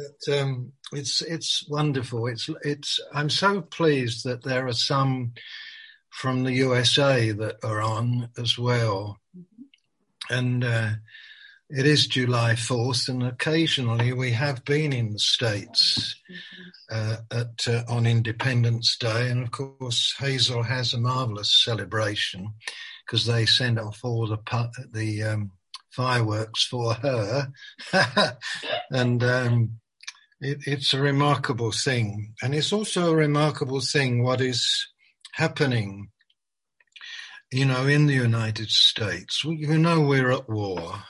[0.00, 2.26] But, um, it's it's wonderful.
[2.26, 3.00] It's it's.
[3.12, 5.32] I'm so pleased that there are some
[6.10, 9.18] from the USA that are on as well,
[10.30, 10.90] and uh,
[11.68, 16.16] it is July 4th, and occasionally we have been in the States
[16.90, 22.54] uh, at uh, on Independence Day, and of course Hazel has a marvelous celebration
[23.06, 24.38] because they send off all the
[24.92, 25.52] the um,
[25.90, 27.52] fireworks for her,
[28.90, 29.79] and um,
[30.40, 34.88] it, it's a remarkable thing, and it's also a remarkable thing what is
[35.32, 36.10] happening.
[37.52, 41.02] You know, in the United States, you know we're at war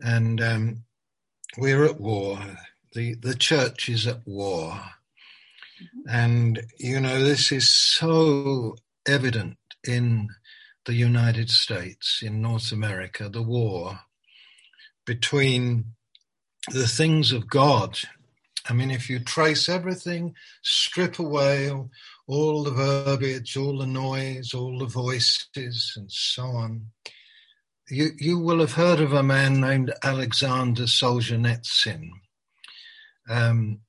[0.00, 0.84] and um,
[1.56, 2.38] we're at war.
[2.94, 4.80] The the church is at war,
[6.08, 10.28] and you know this is so evident in
[10.86, 14.00] the United States, in North America, the war
[15.04, 15.84] between
[16.70, 17.98] the things of God.
[18.68, 21.72] I mean, if you trace everything, strip away
[22.26, 26.90] all the verbiage, all the noise, all the voices, and so on,
[27.88, 32.10] you, you will have heard of a man named Alexander Solzhenitsyn.
[33.28, 33.80] Um,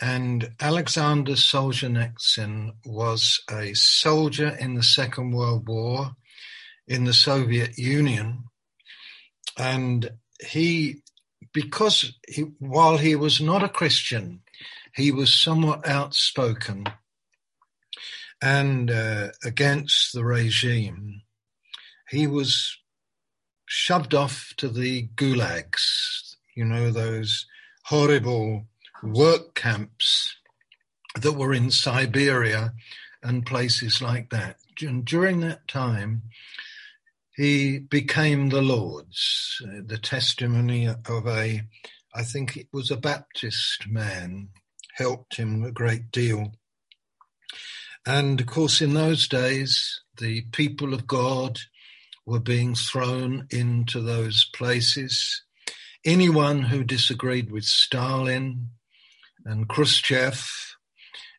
[0.00, 6.12] and Alexander Solzhenitsyn was a soldier in the Second World War
[6.86, 8.44] in the Soviet Union.
[9.56, 11.02] And he,
[11.52, 14.40] because he, while he was not a Christian,
[14.94, 16.86] he was somewhat outspoken
[18.40, 21.22] and uh, against the regime.
[22.08, 22.76] He was
[23.66, 27.46] shoved off to the gulags, you know, those
[27.84, 28.64] horrible
[29.02, 30.36] work camps
[31.14, 32.72] that were in Siberia
[33.22, 34.56] and places like that.
[34.80, 36.22] And during that time,
[37.38, 41.62] he became the Lord's, uh, the testimony of a,
[42.12, 44.48] I think it was a Baptist man,
[44.96, 46.54] helped him a great deal.
[48.04, 51.60] And of course, in those days, the people of God
[52.26, 55.44] were being thrown into those places.
[56.04, 58.70] Anyone who disagreed with Stalin
[59.44, 60.44] and Khrushchev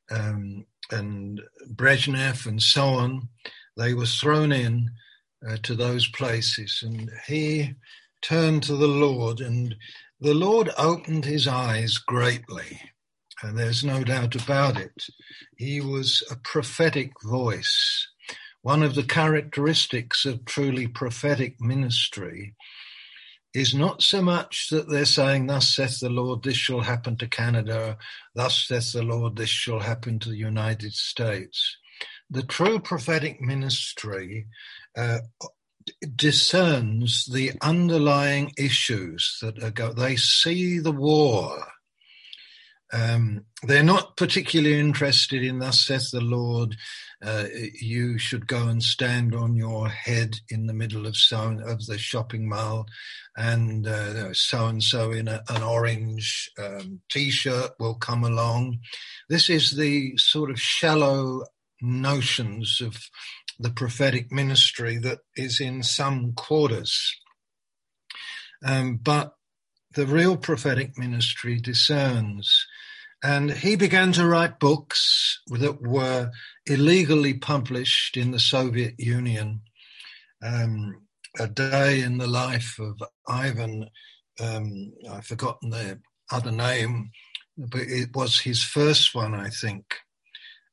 [0.09, 3.27] um, and Brezhnev and so on,
[3.75, 4.91] they were thrown in
[5.47, 6.83] uh, to those places.
[6.85, 7.75] And he
[8.21, 9.75] turned to the Lord, and
[10.19, 12.81] the Lord opened his eyes greatly.
[13.41, 15.05] And there's no doubt about it.
[15.57, 18.07] He was a prophetic voice
[18.61, 22.55] one of the characteristics of truly prophetic ministry
[23.53, 27.27] is not so much that they're saying, Thus saith the Lord, this shall happen to
[27.27, 27.97] Canada,
[28.35, 31.77] thus saith the Lord, this shall happen to the United States.
[32.29, 34.47] The true prophetic ministry
[34.97, 35.19] uh,
[36.15, 39.93] discerns the underlying issues that go.
[39.93, 41.63] They see the war.
[42.91, 46.75] Um, they're not particularly interested in thus saith the Lord,
[47.23, 47.45] uh,
[47.79, 51.99] you should go and stand on your head in the middle of so of the
[51.99, 52.87] shopping mall,
[53.37, 53.85] and
[54.33, 58.79] so and so in a, an orange um, t-shirt will come along.
[59.27, 61.43] This is the sort of shallow
[61.81, 62.97] notions of
[63.59, 67.15] the prophetic ministry that is in some quarters,
[68.65, 69.33] um, but
[69.95, 72.65] the real prophetic ministry discerns
[73.23, 76.31] and he began to write books that were
[76.65, 79.61] illegally published in the Soviet Union.
[80.41, 81.01] Um,
[81.37, 83.89] a day in the life of Ivan,
[84.39, 85.99] um, I've forgotten the
[86.31, 87.11] other name,
[87.57, 89.83] but it was his first one, I think.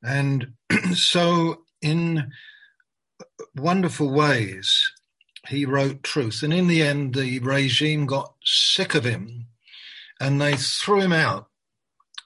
[0.01, 0.53] And
[0.93, 2.31] so, in
[3.55, 4.91] wonderful ways,
[5.47, 6.43] he wrote truth.
[6.43, 9.47] And in the end, the regime got sick of him
[10.19, 11.47] and they threw him out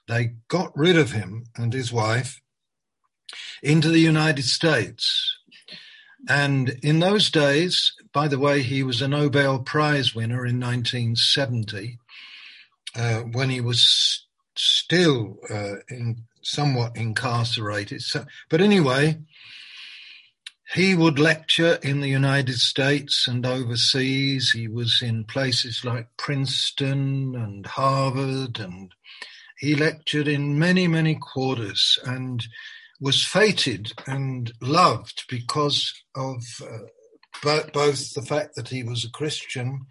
[0.08, 2.40] they got rid of him and his wife
[3.62, 5.38] into the United States.
[6.28, 11.98] And in those days, by the way, he was a Nobel Prize winner in 1970
[12.94, 18.02] uh, when he was still uh, in, somewhat incarcerated.
[18.02, 19.18] So, but anyway,
[20.74, 24.52] he would lecture in the United States and overseas.
[24.52, 28.92] He was in places like Princeton and Harvard and
[29.58, 32.44] he lectured in many, many quarters and
[33.00, 39.86] was feted and loved because of uh, both the fact that he was a Christian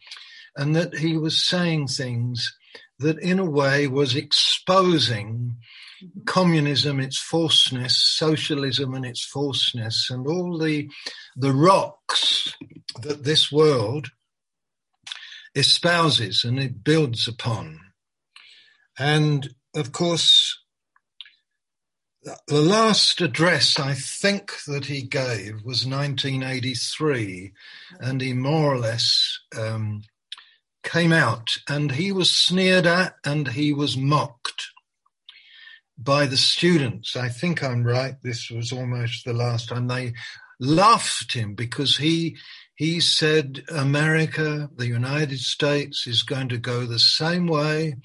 [0.55, 2.55] and that he was saying things
[2.99, 5.57] that, in a way, was exposing
[6.25, 10.89] communism, its falseness, socialism, and its falseness, and all the
[11.35, 12.53] the rocks
[13.01, 14.09] that this world
[15.55, 17.79] espouses and it builds upon.
[18.97, 20.57] And of course,
[22.23, 27.51] the last address I think that he gave was 1983,
[27.99, 30.03] and he more or less um,
[30.83, 34.67] came out and he was sneered at and he was mocked
[36.03, 37.15] by the students.
[37.15, 38.15] I think I'm right.
[38.23, 40.13] This was almost the last time they
[40.59, 42.37] laughed him because he
[42.75, 47.95] he said America, the United States, is going to go the same way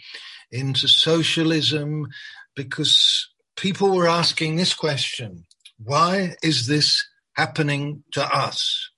[0.50, 2.08] into socialism
[2.54, 5.44] because people were asking this question
[5.78, 8.90] why is this happening to us?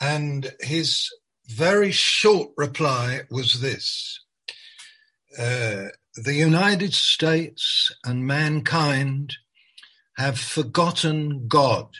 [0.00, 1.08] And his
[1.46, 4.20] very short reply was this
[5.38, 5.86] uh,
[6.24, 9.36] The United States and mankind
[10.16, 11.90] have forgotten God.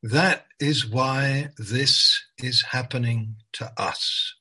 [0.00, 4.34] That is why this is happening to us.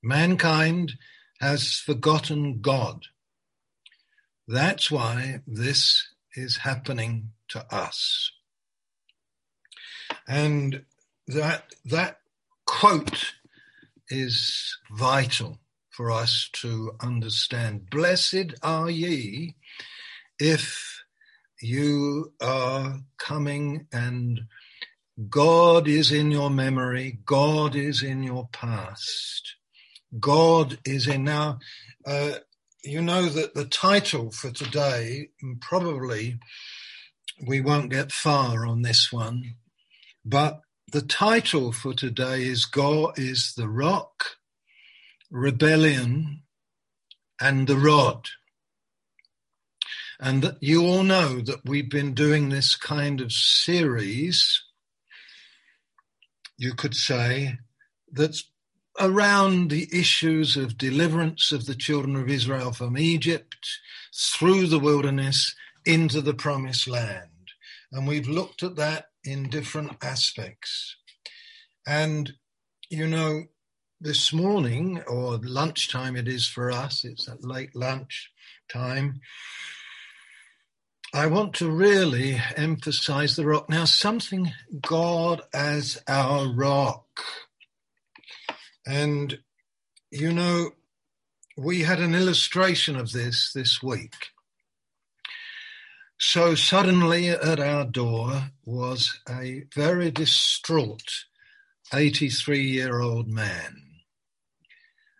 [0.00, 0.92] Mankind
[1.40, 3.06] has forgotten God.
[4.46, 8.30] That's why this is happening to us.
[10.28, 10.84] And
[11.26, 12.20] that, that
[12.64, 13.32] quote
[14.08, 15.58] is vital
[15.98, 17.90] for us to understand.
[17.90, 19.56] Blessed are ye
[20.38, 21.02] if
[21.60, 24.42] you are coming and
[25.28, 29.56] God is in your memory, God is in your past,
[30.20, 31.58] God is in now.
[32.06, 32.34] Uh,
[32.84, 35.30] you know that the title for today,
[35.60, 36.38] probably
[37.44, 39.56] we won't get far on this one,
[40.24, 40.60] but
[40.92, 44.37] the title for today is God is the rock,
[45.30, 46.42] rebellion,
[47.40, 48.28] and the rod.
[50.20, 54.62] And you all know that we've been doing this kind of series,
[56.56, 57.58] you could say,
[58.10, 58.50] that's
[58.98, 63.64] around the issues of deliverance of the children of Israel from Egypt
[64.12, 65.54] through the wilderness
[65.84, 67.28] into the promised land.
[67.92, 70.96] And we've looked at that in different aspects.
[71.86, 72.32] And,
[72.90, 73.44] you know,
[74.00, 78.30] this morning or lunchtime it is for us, it's at late lunch
[78.68, 79.20] time.
[81.12, 83.68] I want to really emphasize the rock.
[83.70, 84.52] Now, something
[84.82, 87.06] God as our rock.
[88.86, 89.38] And,
[90.10, 90.70] you know,
[91.56, 94.14] we had an illustration of this this week.
[96.20, 101.24] So suddenly at our door was a very distraught
[101.92, 103.87] 83 year old man.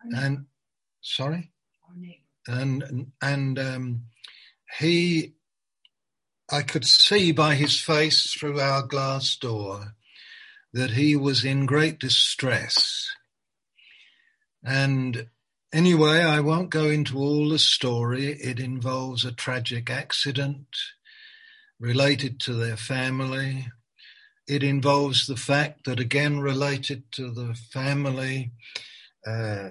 [0.03, 0.47] And,
[1.01, 1.53] sorry?
[2.47, 4.03] And, and, um,
[4.79, 5.35] he
[6.51, 9.95] I could see by his face through our glass door
[10.73, 13.07] that he was in great distress.
[14.65, 15.29] And
[15.75, 18.29] anyway, I won't go into all the story.
[18.29, 20.69] It involves a tragic accident
[21.79, 23.69] related to their family.
[24.47, 28.53] It involves the fact that, again, related to the family,
[29.27, 29.71] uh,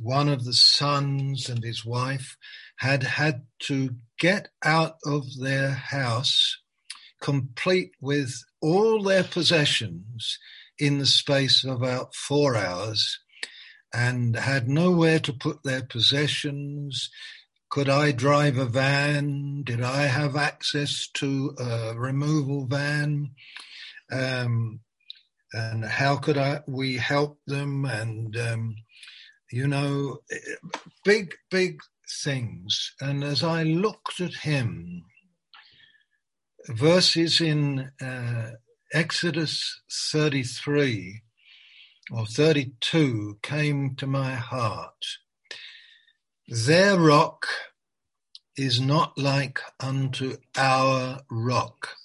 [0.00, 2.36] one of the sons and his wife
[2.76, 6.58] had had to get out of their house
[7.20, 10.38] complete with all their possessions
[10.78, 13.18] in the space of about four hours
[13.94, 17.10] and had nowhere to put their possessions.
[17.70, 19.62] Could I drive a van?
[19.64, 23.30] Did I have access to a removal van?
[24.12, 24.80] Um,
[25.52, 27.84] and how could I, we help them?
[27.86, 28.76] And, um,
[29.56, 30.18] you know,
[31.02, 31.80] big, big
[32.22, 32.92] things.
[33.00, 35.02] And as I looked at him,
[36.68, 38.50] verses in uh,
[38.92, 41.22] Exodus 33
[42.12, 45.02] or 32 came to my heart.
[46.46, 47.46] Their rock
[48.58, 51.96] is not like unto our rock.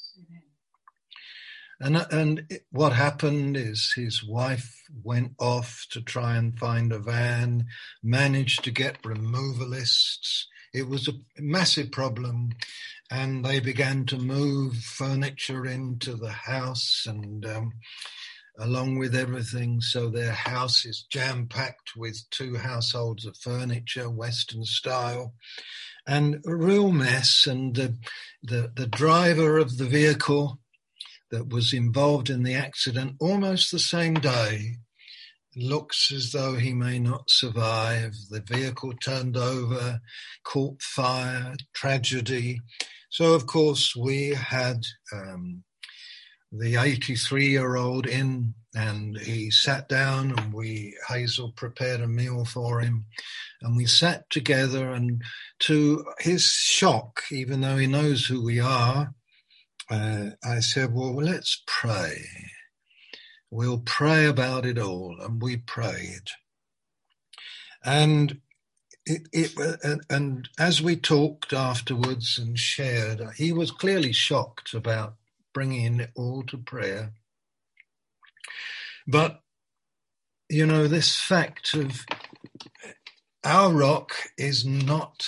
[1.84, 7.66] And, and what happened is his wife went off to try and find a van,
[8.04, 10.44] managed to get removalists.
[10.76, 12.52] It was a massive problem.
[13.10, 17.74] And they began to move furniture into the house and um,
[18.60, 19.82] along with everything.
[19.82, 25.34] So their house is jam packed with two households of furniture, Western style,
[26.06, 27.48] and a real mess.
[27.48, 27.98] And the,
[28.44, 30.60] the, the driver of the vehicle
[31.32, 34.76] that was involved in the accident almost the same day
[35.56, 38.14] looks as though he may not survive.
[38.30, 40.00] The vehicle turned over,
[40.44, 42.62] caught fire, tragedy.
[43.10, 45.64] So, of course, we had um,
[46.52, 52.46] the 83 year old in and he sat down and we, Hazel prepared a meal
[52.46, 53.06] for him.
[53.62, 55.22] And we sat together, and
[55.60, 59.14] to his shock, even though he knows who we are,
[59.92, 62.26] uh, I said, Well, let's pray.
[63.52, 65.18] We'll pray about it all.
[65.22, 66.30] And we prayed.
[67.84, 68.40] And
[69.06, 75.16] it, it and, and as we talked afterwards and shared, he was clearly shocked about
[75.54, 77.14] bringing it all to prayer.
[79.08, 79.42] But,
[80.50, 82.06] you know, this fact of
[83.44, 85.26] our rock is not,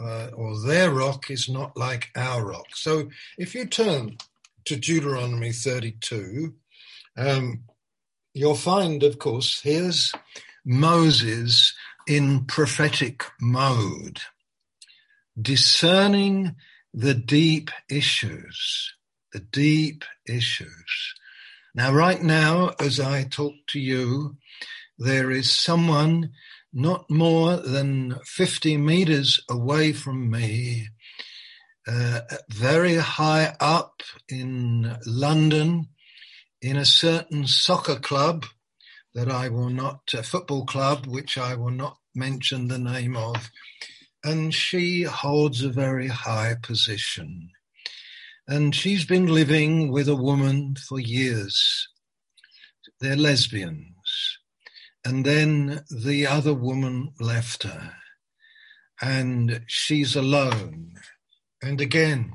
[0.00, 2.66] uh, or their rock is not like our rock.
[2.74, 4.16] So if you turn
[4.64, 6.54] to Deuteronomy 32,
[7.16, 7.64] um,
[8.34, 10.12] you'll find, of course, here's
[10.64, 11.74] Moses
[12.06, 14.20] in prophetic mode,
[15.40, 16.56] discerning
[16.92, 18.94] the deep issues,
[19.32, 21.14] the deep issues.
[21.74, 24.36] Now, right now, as I talk to you,
[24.98, 26.32] there is someone
[26.72, 30.88] not more than 50 meters away from me,
[31.86, 35.88] uh, very high up in London,
[36.62, 38.44] in a certain soccer club
[39.14, 43.50] that I will not, a football club, which I will not mention the name of,
[44.22, 47.50] and she holds a very high position.
[48.46, 51.88] And she's been living with a woman for years.
[53.00, 53.94] They're lesbians.
[55.04, 57.94] And then the other woman left her.
[59.00, 60.94] And she's alone.
[61.62, 62.34] And again,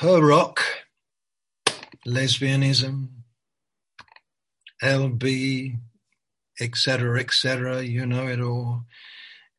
[0.00, 0.62] her rock,
[2.06, 3.08] lesbianism,
[4.82, 5.78] LB,
[6.60, 8.84] etc., etc., you know it all.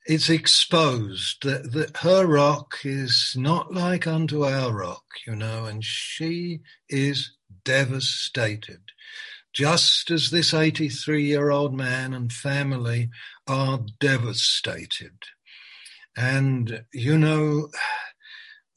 [0.06, 5.84] It's exposed that, that her rock is not like unto our rock, you know, and
[5.84, 7.32] she is
[7.64, 8.82] devastated.
[9.54, 13.10] Just as this 83 year old man and family
[13.48, 15.18] are devastated.
[16.16, 17.70] And, you know,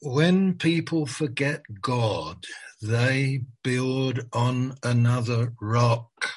[0.01, 2.45] when people forget God,
[2.81, 6.29] they build on another rock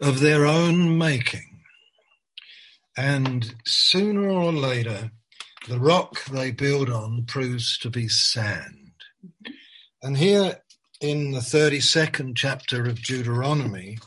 [0.00, 1.60] of their own making.
[2.96, 5.10] And sooner or later,
[5.68, 8.92] the rock they build on proves to be sand.
[10.02, 10.60] And here
[11.00, 13.98] in the 32nd chapter of Deuteronomy,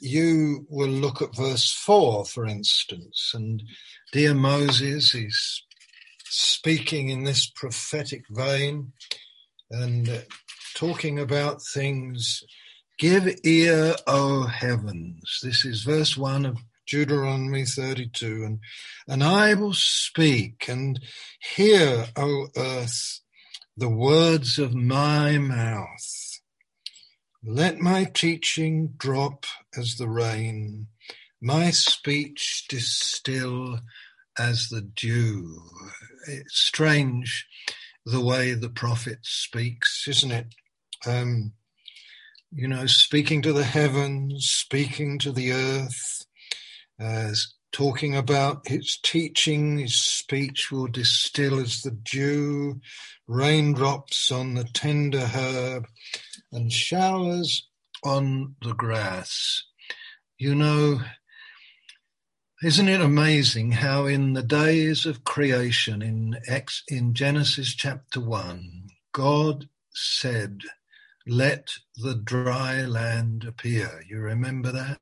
[0.00, 3.32] you will look at verse 4, for instance.
[3.34, 3.62] And
[4.12, 5.62] dear Moses is
[6.24, 8.92] speaking in this prophetic vein
[9.70, 10.24] and
[10.74, 12.44] talking about things
[12.98, 15.40] Give ear, O heavens.
[15.42, 16.56] This is verse 1 of
[16.86, 18.44] Deuteronomy 32.
[18.44, 18.60] And,
[19.06, 20.98] and I will speak and
[21.38, 23.20] hear, O earth,
[23.76, 26.40] the words of my mouth.
[27.44, 29.44] Let my teaching drop
[29.76, 30.86] as the rain,
[31.42, 33.80] my speech distill
[34.38, 35.60] as the dew.
[36.26, 37.46] It's strange
[38.06, 40.46] the way the prophet speaks, isn't it?
[41.06, 41.52] Um,
[42.50, 46.24] you know, speaking to the heavens, speaking to the earth,
[46.98, 47.32] uh,
[47.76, 52.80] talking about his teaching, his speech will distill as the dew,
[53.26, 55.86] raindrops on the tender herb,
[56.50, 57.68] and showers
[58.02, 59.62] on the grass.
[60.38, 61.02] You know,
[62.62, 68.86] isn't it amazing how in the days of creation in Ex, in Genesis chapter 1,
[69.12, 70.60] God said,
[71.26, 74.02] let the dry land appear.
[74.08, 75.00] You remember that?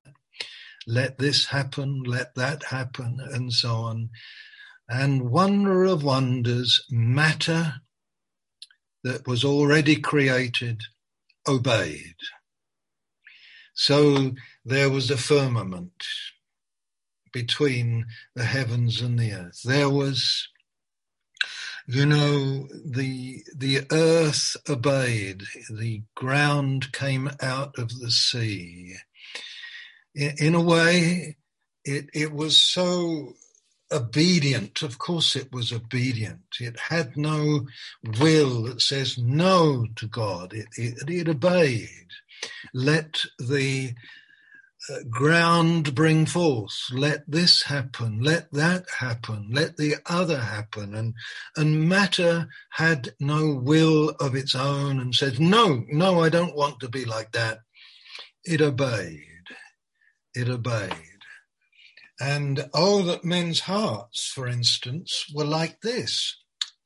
[0.87, 4.11] Let this happen, let that happen, and so on.
[4.89, 7.75] And wonder of wonders, matter
[9.03, 10.83] that was already created
[11.47, 12.17] obeyed.
[13.75, 14.33] So
[14.65, 16.05] there was a firmament
[17.33, 19.63] between the heavens and the earth.
[19.65, 20.49] There was
[21.87, 28.95] you know, the the earth obeyed, the ground came out of the sea.
[30.15, 31.37] In, in a way,
[31.85, 33.35] it it was so
[33.93, 34.83] obedient.
[34.83, 36.43] Of course, it was obedient.
[36.61, 37.67] It had no
[38.21, 40.53] will that says no to God.
[40.53, 42.09] It, it, it obeyed.
[42.73, 43.95] Let the
[44.91, 46.75] uh, ground bring forth.
[46.93, 48.23] Let this happen.
[48.23, 49.49] Let that happen.
[49.53, 50.95] Let the other happen.
[50.95, 51.15] And,
[51.57, 56.81] and matter had no will of its own and said, no, no, I don't want
[56.81, 57.61] to be like that.
[58.45, 59.23] It obeyed.
[60.35, 60.93] It obeyed.
[62.21, 66.37] And oh, that men's hearts, for instance, were like this.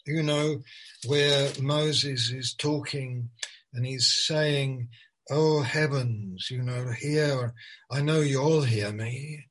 [0.07, 0.63] You know,
[1.07, 3.29] where Moses is talking
[3.75, 4.89] and he's saying,
[5.31, 7.53] Oh heavens, you know, hear,
[7.91, 9.45] I know you all hear me.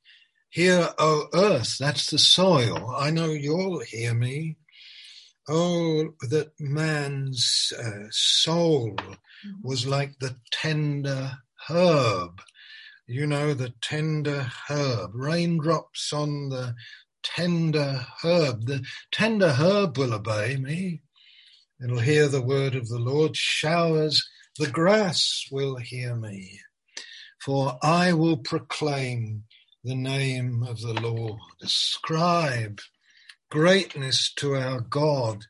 [0.49, 2.95] Hear, oh earth, that's the soil.
[2.97, 4.57] I know you'll hear me.
[5.47, 8.95] Oh, that man's uh, soul
[9.63, 11.37] was like the tender
[11.69, 12.41] herb.
[13.09, 15.11] You know, the tender herb.
[15.13, 16.75] Raindrops on the
[17.23, 18.65] tender herb.
[18.65, 21.03] The tender herb will obey me.
[21.81, 23.37] It'll hear the word of the Lord.
[23.37, 24.27] Showers,
[24.59, 26.59] the grass will hear me.
[27.39, 29.43] For I will proclaim
[29.85, 31.39] the name of the Lord.
[31.63, 32.81] Ascribe
[33.49, 35.45] greatness to our God.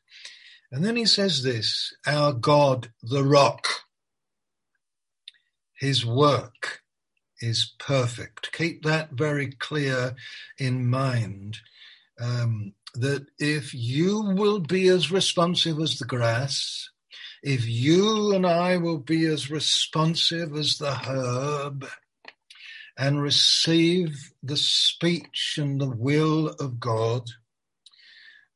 [0.70, 3.66] And then he says this, our God, the rock.
[5.74, 6.82] His work
[7.40, 8.52] is perfect.
[8.52, 10.14] Keep that very clear
[10.58, 11.58] in mind.
[12.20, 16.90] Um, that if you will be as responsive as the grass,
[17.42, 21.86] if you and I will be as responsive as the herb
[22.96, 27.30] and receive the speech and the will of God,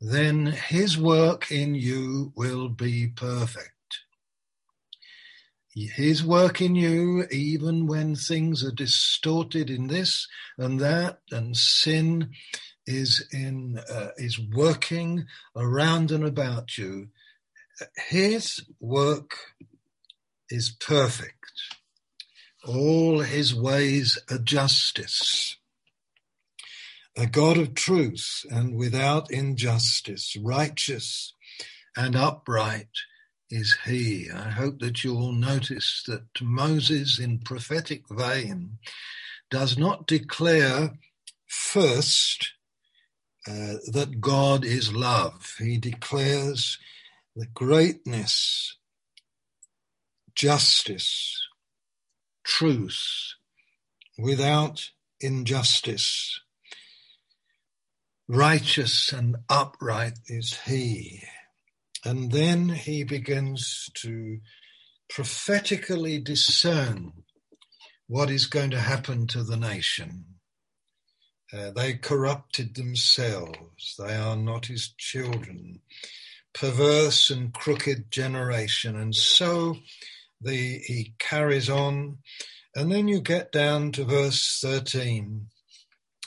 [0.01, 3.72] then his work in you will be perfect.
[5.75, 12.31] His work in you, even when things are distorted in this and that, and sin
[12.87, 15.27] is in uh, is working
[15.57, 17.09] around and about you.
[17.97, 19.35] His work
[20.51, 21.39] is perfect.
[22.67, 25.57] All his ways are justice
[27.17, 31.35] a God of truth and without injustice, righteous
[31.97, 32.89] and upright
[33.53, 34.29] is he.
[34.31, 38.79] I hope that you will notice that Moses, in prophetic vein,
[39.51, 40.99] does not declare
[41.47, 42.53] first
[43.47, 45.55] uh, that God is love.
[45.59, 46.79] He declares
[47.37, 48.77] the greatness,
[50.35, 51.41] justice,
[52.45, 53.35] truth,
[54.19, 54.91] without
[55.21, 56.41] injustice
[58.29, 61.23] righteous and upright is he.
[62.05, 64.39] And then he begins to
[65.09, 67.13] prophetically discern
[68.09, 70.25] what is going to happen to the nation.
[71.53, 73.95] Uh, they corrupted themselves.
[73.99, 75.81] They are not his children.
[76.55, 78.97] Perverse and crooked generation.
[78.97, 79.77] And so
[80.41, 82.19] the, he carries on.
[82.75, 85.49] And then you get down to verse 13,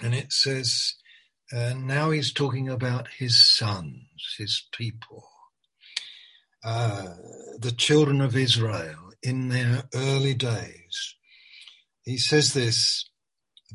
[0.04, 0.96] and it says,
[1.52, 5.28] and now he's talking about his sons, his people,
[6.66, 7.14] uh,
[7.60, 11.16] the children of Israel in their early days.
[12.04, 13.08] He says this,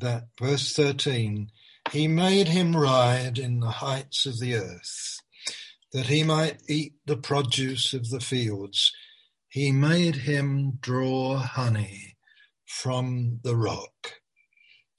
[0.01, 1.51] that verse 13,
[1.93, 5.19] he made him ride in the heights of the earth,
[5.93, 8.93] that he might eat the produce of the fields.
[9.49, 12.17] He made him draw honey
[12.67, 14.15] from the rock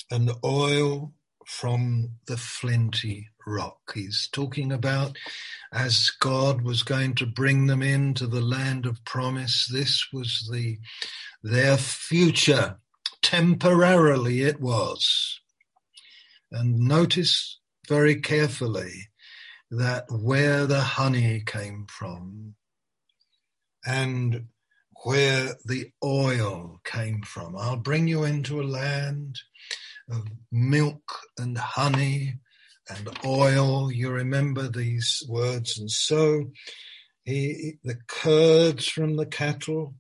[0.10, 1.14] and oil
[1.46, 3.94] from the flinty rock.
[3.94, 5.18] He's talking about
[5.74, 9.68] as God was going to bring them into the land of promise.
[9.72, 10.80] This was the
[11.44, 12.78] their future.
[13.22, 15.40] Temporarily it was.
[16.52, 19.10] And notice very carefully
[19.70, 22.56] that where the honey came from
[23.86, 24.48] and
[25.04, 27.56] where the oil came from.
[27.58, 29.40] I'll bring you into a land
[30.10, 32.36] of milk and honey
[32.98, 33.92] and oil.
[33.92, 35.78] You remember these words.
[35.80, 36.52] And so
[37.24, 39.96] he, the curds from the cattle,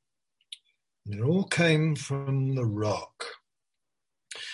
[1.05, 3.25] it all came from the rock.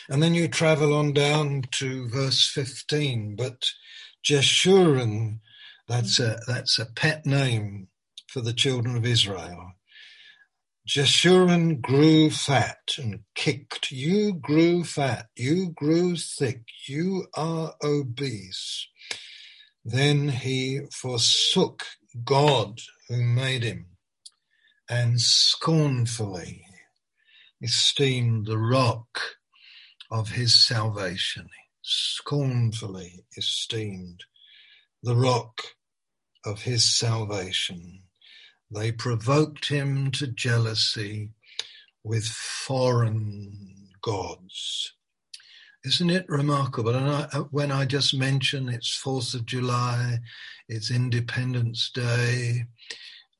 [0.09, 3.63] And then you travel on down to verse 15, but
[4.25, 5.39] Jeshurun,
[5.87, 7.87] that's a, that's a pet name
[8.27, 9.73] for the children of Israel.
[10.87, 13.91] Jeshurun grew fat and kicked.
[13.91, 15.27] You grew fat.
[15.35, 16.63] You grew thick.
[16.87, 18.87] You are obese.
[19.83, 21.85] Then he forsook
[22.23, 23.87] God who made him
[24.89, 26.63] and scornfully
[27.61, 29.19] esteemed the rock
[30.09, 31.49] of his salvation.
[31.81, 34.23] Scornfully esteemed
[35.03, 35.61] the rock
[36.45, 38.03] of his salvation.
[38.69, 41.31] They provoked him to jealousy
[42.03, 44.93] with foreign gods.
[45.85, 46.93] Isn't it remarkable?
[46.95, 50.19] And I, uh, when I just mention it's 4th of July,
[50.67, 52.65] it's Independence Day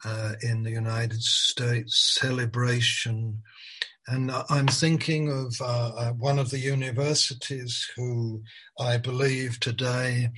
[0.06, 3.42] uh, in the United States, celebration.
[4.10, 8.41] And I'm thinking of uh, uh one of the universities who
[8.80, 10.30] I believe today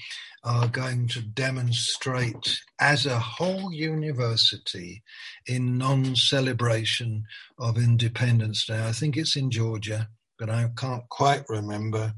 [0.44, 5.04] are going to demonstrate as a whole university
[5.46, 7.26] in non-celebration
[7.60, 8.84] of Independence Day.
[8.84, 12.14] I think it's in Georgia, but I can't quite remember.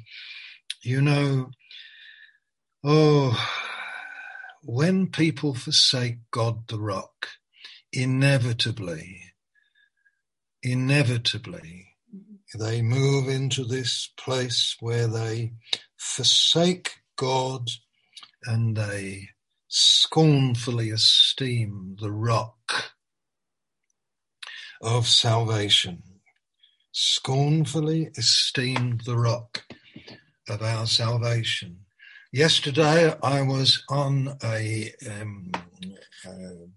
[0.84, 1.50] You know,
[2.84, 3.38] oh,
[4.64, 7.28] when people forsake God the rock,
[7.92, 9.31] inevitably,
[10.64, 11.88] inevitably,
[12.58, 15.54] they move into this place where they
[15.98, 17.70] forsake God
[18.46, 19.30] and they
[19.68, 22.92] scornfully esteem the rock
[24.82, 26.04] of salvation.
[26.92, 29.64] Scornfully esteem the rock
[30.50, 31.86] of our salvation.
[32.34, 35.52] Yesterday, I was on a um,
[36.26, 36.32] uh,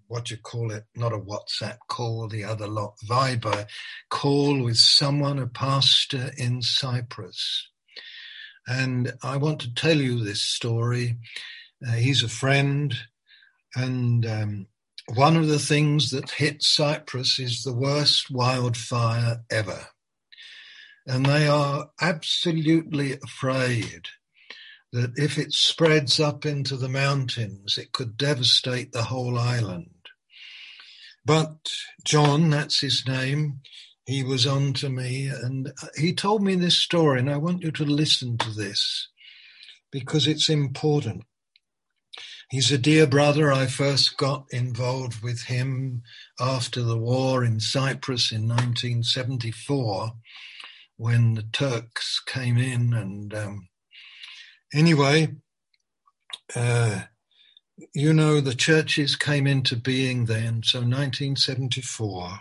[0.09, 0.83] what do you call it?
[0.97, 3.65] Not a WhatsApp call, the other lot, Viber
[4.11, 7.69] call with someone, a pastor in Cyprus,
[8.67, 11.19] and I want to tell you this story.
[11.87, 12.93] Uh, he's a friend,
[13.77, 14.67] and um,
[15.15, 19.87] one of the things that hit Cyprus is the worst wildfire ever,
[21.07, 24.09] and they are absolutely afraid
[24.95, 29.91] that if it spreads up into the mountains, it could devastate the whole island.
[31.27, 31.73] But
[32.05, 33.61] John, that's his name,
[34.07, 37.73] he was on to me and he told me this story, and I want you
[37.73, 39.09] to listen to this
[39.91, 41.25] because it's important.
[42.49, 43.53] He's a dear brother.
[43.53, 46.03] I first got involved with him
[46.39, 50.13] after the war in Cyprus in 1974
[50.97, 53.69] when the Turks came in and um,
[54.75, 55.29] Anyway,
[56.57, 57.03] uh,
[57.95, 62.39] you know, the churches came into being then, so 1974.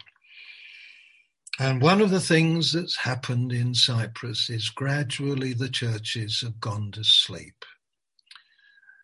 [1.60, 6.92] And one of the things that's happened in Cyprus is gradually the churches have gone
[6.94, 7.66] to sleep.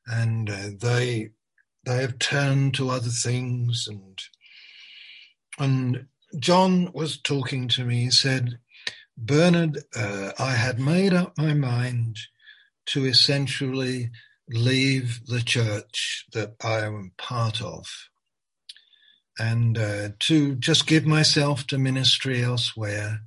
[0.08, 1.30] And uh, they
[1.86, 4.20] they have turned to other things and
[5.60, 6.08] and
[6.40, 8.06] John was talking to me.
[8.06, 8.60] He said,
[9.18, 12.18] Bernard, uh, I had made up my mind
[12.90, 14.12] to essentially
[14.50, 17.86] leave the church that I am part of
[19.40, 23.22] and uh, to just give myself to ministry elsewhere,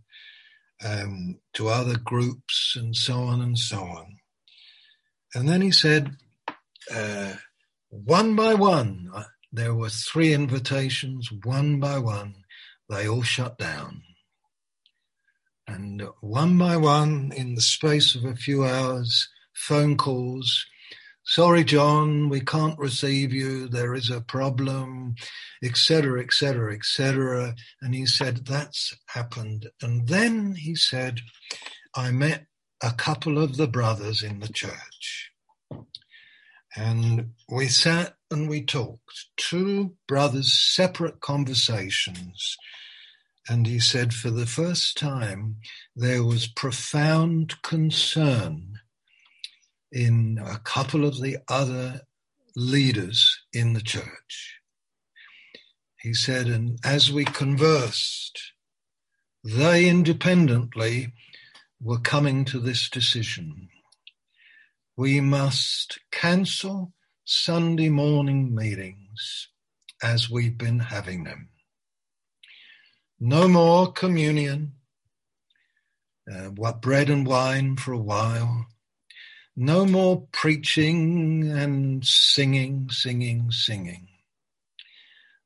[0.85, 4.18] um, to other groups, and so on and so on.
[5.35, 6.16] And then he said,
[6.94, 7.35] uh,
[7.88, 12.35] one by one, uh, there were three invitations, one by one,
[12.90, 14.03] they all shut down.
[15.66, 20.67] And one by one, in the space of a few hours, phone calls.
[21.25, 23.69] Sorry, John, we can't receive you.
[23.69, 25.15] There is a problem,
[25.62, 27.55] etc., etc., etc.
[27.81, 29.69] And he said, That's happened.
[29.81, 31.21] And then he said,
[31.95, 32.47] I met
[32.83, 35.31] a couple of the brothers in the church.
[36.75, 42.57] And we sat and we talked, two brothers, separate conversations.
[43.49, 45.57] And he said, for the first time,
[45.95, 48.79] there was profound concern
[49.93, 52.01] in a couple of the other
[52.57, 54.59] leaders in the church.
[56.01, 58.41] He said, and as we conversed,
[59.45, 61.13] they independently
[61.81, 63.69] were coming to this decision.
[64.97, 66.93] We must cancel
[67.25, 69.49] Sunday morning meetings
[70.03, 71.49] as we've been having them.
[73.21, 74.73] No more communion,
[76.31, 78.67] uh, what bread and wine for a while,
[79.57, 84.09] no more preaching and singing, singing, singing.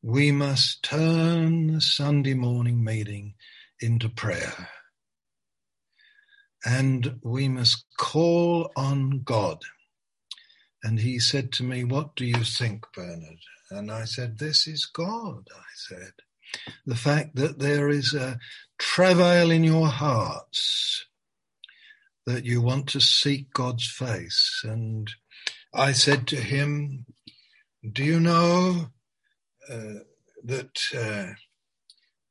[0.03, 3.35] We must turn the Sunday morning meeting
[3.81, 4.69] into prayer.
[6.65, 9.59] And we must call on God.
[10.83, 13.39] And he said to me, What do you think, Bernard?
[13.71, 16.13] And I said, This is God, I said.
[16.87, 18.39] The fact that there is a
[18.79, 21.07] travail in your hearts
[22.27, 24.63] that you want to seek God's face.
[24.65, 25.11] And
[25.73, 27.07] I said to him,
[27.93, 28.87] Do you know
[29.71, 30.01] uh,
[30.45, 31.35] that uh,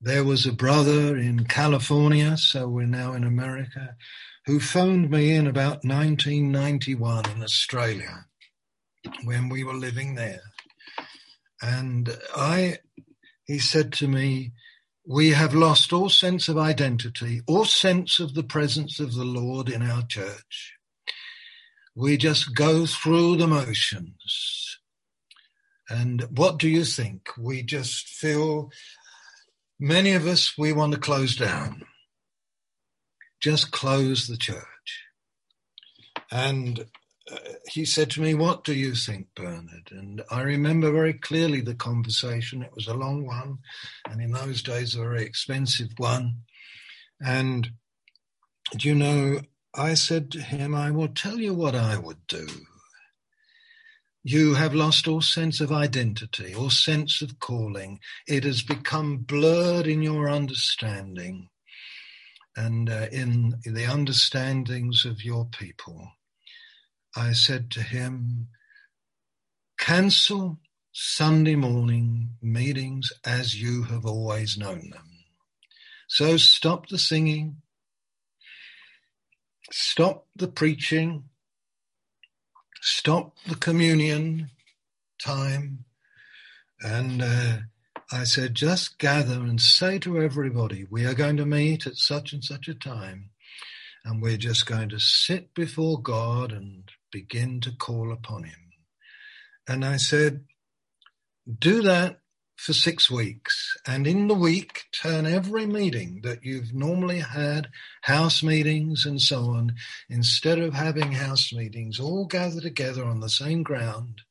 [0.01, 3.95] there was a brother in California, so we're now in America,
[4.45, 8.25] who phoned me in about 1991 in Australia
[9.23, 10.41] when we were living there.
[11.61, 12.79] And I,
[13.45, 14.51] he said to me,
[15.07, 19.69] we have lost all sense of identity, all sense of the presence of the Lord
[19.69, 20.73] in our church.
[21.95, 24.79] We just go through the motions.
[25.89, 27.29] And what do you think?
[27.37, 28.71] We just feel,
[29.79, 31.83] many of us, we want to close down.
[33.39, 35.03] Just close the church.
[36.31, 36.87] And
[37.71, 39.89] he said to me, What do you think, Bernard?
[39.91, 42.61] And I remember very clearly the conversation.
[42.61, 43.59] It was a long one,
[44.09, 46.41] and in those days, a very expensive one.
[47.25, 47.71] And,
[48.77, 49.41] do you know,
[49.73, 52.47] I said to him, I will tell you what I would do.
[54.23, 57.99] You have lost all sense of identity, all sense of calling.
[58.27, 61.49] It has become blurred in your understanding
[62.55, 66.09] and uh, in the understandings of your people.
[67.15, 68.49] I said to him,
[69.77, 70.59] cancel
[70.91, 75.09] Sunday morning meetings as you have always known them.
[76.07, 77.57] So stop the singing,
[79.71, 81.25] stop the preaching,
[82.81, 84.51] stop the communion
[85.23, 85.85] time,
[86.81, 87.57] and uh,
[88.11, 92.33] I said, just gather and say to everybody, we are going to meet at such
[92.33, 93.31] and such a time,
[94.03, 98.73] and we're just going to sit before God and begin to call upon Him.
[99.69, 100.43] And I said,
[101.59, 102.19] do that
[102.57, 103.77] for six weeks.
[103.87, 107.69] And in the week, turn every meeting that you've normally had,
[108.01, 109.75] house meetings and so on,
[110.09, 114.21] instead of having house meetings, all gather together on the same ground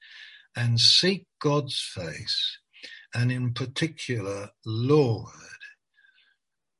[0.54, 2.58] and seek God's face
[3.14, 5.30] and in particular, Lord,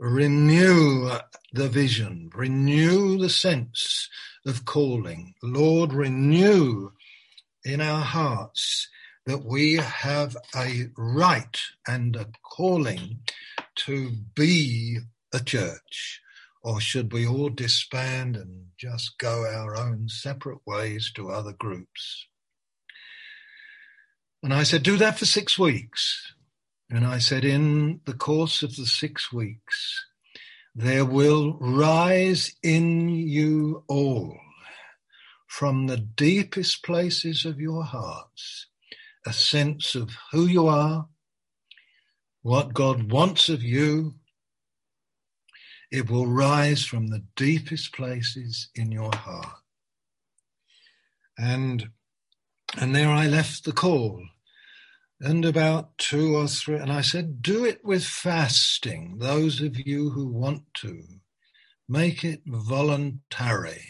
[0.05, 1.09] renew
[1.55, 4.11] the vision, renew the sense
[4.45, 5.35] of calling.
[5.43, 6.91] Lord, renew
[7.65, 8.89] in our hearts
[9.25, 13.21] that we have a right and a calling
[13.77, 14.99] to be
[15.33, 16.21] a church.
[16.63, 22.27] Or should we all disband and just go our own separate ways to other groups?
[24.43, 26.35] And I said, do that for six weeks.
[26.91, 30.05] And I said, in the course of the six weeks,
[30.75, 34.39] there will rise in you all
[35.47, 38.67] from the deepest places of your hearts
[39.27, 41.09] a sense of who you are,
[42.43, 44.15] what God wants of you.
[45.91, 49.61] It will rise from the deepest places in your heart.
[51.39, 51.89] And,
[52.77, 54.23] and there I left the call
[55.25, 56.77] and about two or three.
[56.77, 59.17] And I said, do it with fasting.
[59.21, 61.03] Those of you who want to,
[61.89, 63.87] make it voluntary.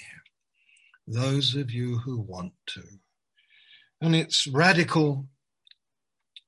[1.08, 2.82] Those of you who want to.
[4.00, 5.26] And it's radical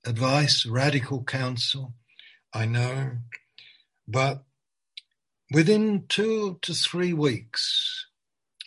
[0.07, 1.94] advice, radical counsel,
[2.55, 3.18] I know.
[4.07, 4.44] But
[5.51, 8.07] within two to three weeks,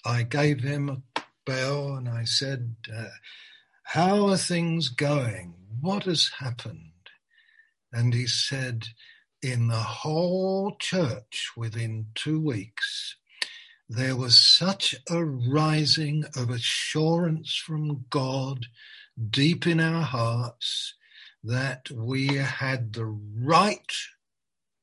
[0.03, 3.05] I gave him a bell and I said, uh,
[3.84, 5.59] How are things going?
[5.82, 6.92] What has happened?
[7.92, 8.86] And he said,
[9.42, 13.15] in the whole church within two weeks,
[13.88, 18.68] there was such a rising of assurance from God
[19.30, 20.94] deep in our hearts
[21.44, 23.92] that we had the right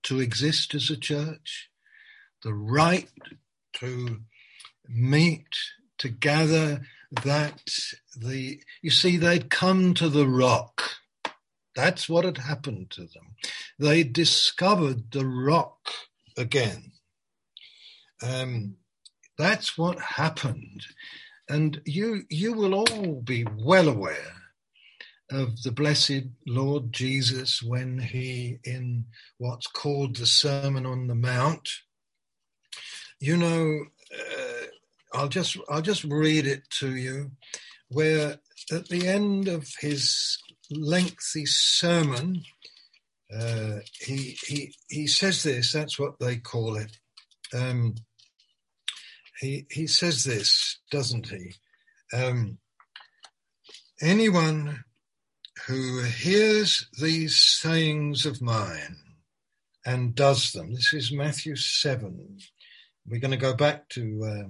[0.05, 1.69] to exist as a church,
[2.43, 3.09] the right
[3.75, 4.23] to
[4.89, 5.49] meet,
[5.99, 7.63] to gather, that
[8.17, 10.83] the, you see, they'd come to the rock.
[11.75, 13.37] That's what had happened to them.
[13.79, 15.91] They discovered the rock
[16.37, 16.93] again.
[18.23, 18.77] Um,
[19.37, 20.87] that's what happened.
[21.49, 24.33] And you, you will all be well aware
[25.31, 29.07] of the blessed Lord Jesus when he, in
[29.39, 31.69] what's called the Sermon on the Mount,
[33.21, 33.87] you know,
[35.17, 37.31] I'll just I'll just read it to you,
[37.89, 38.39] where
[38.71, 40.39] at the end of his
[40.71, 42.43] lengthy sermon,
[43.35, 45.73] uh, he he he says this.
[45.73, 46.99] That's what they call it.
[47.55, 47.95] Um,
[49.41, 51.55] he he says this, doesn't he?
[52.13, 52.59] Um,
[54.03, 54.85] anyone
[55.67, 58.99] who hears these sayings of mine
[59.87, 60.75] and does them.
[60.75, 62.37] This is Matthew seven.
[63.07, 64.25] We're going to go back to.
[64.25, 64.49] Uh,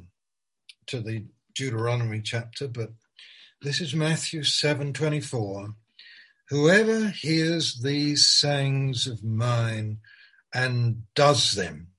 [0.87, 2.91] to the Deuteronomy chapter, but
[3.63, 5.75] this is Matthew 7:24.
[6.49, 9.99] Whoever hears these sayings of mine
[10.55, 11.93] and does them,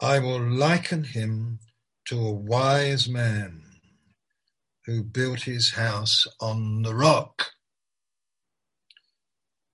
[0.00, 1.60] I will liken him
[2.06, 3.62] to a wise man
[4.86, 7.52] who built his house on the rock.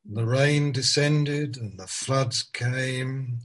[0.05, 3.41] The rain descended and the floods came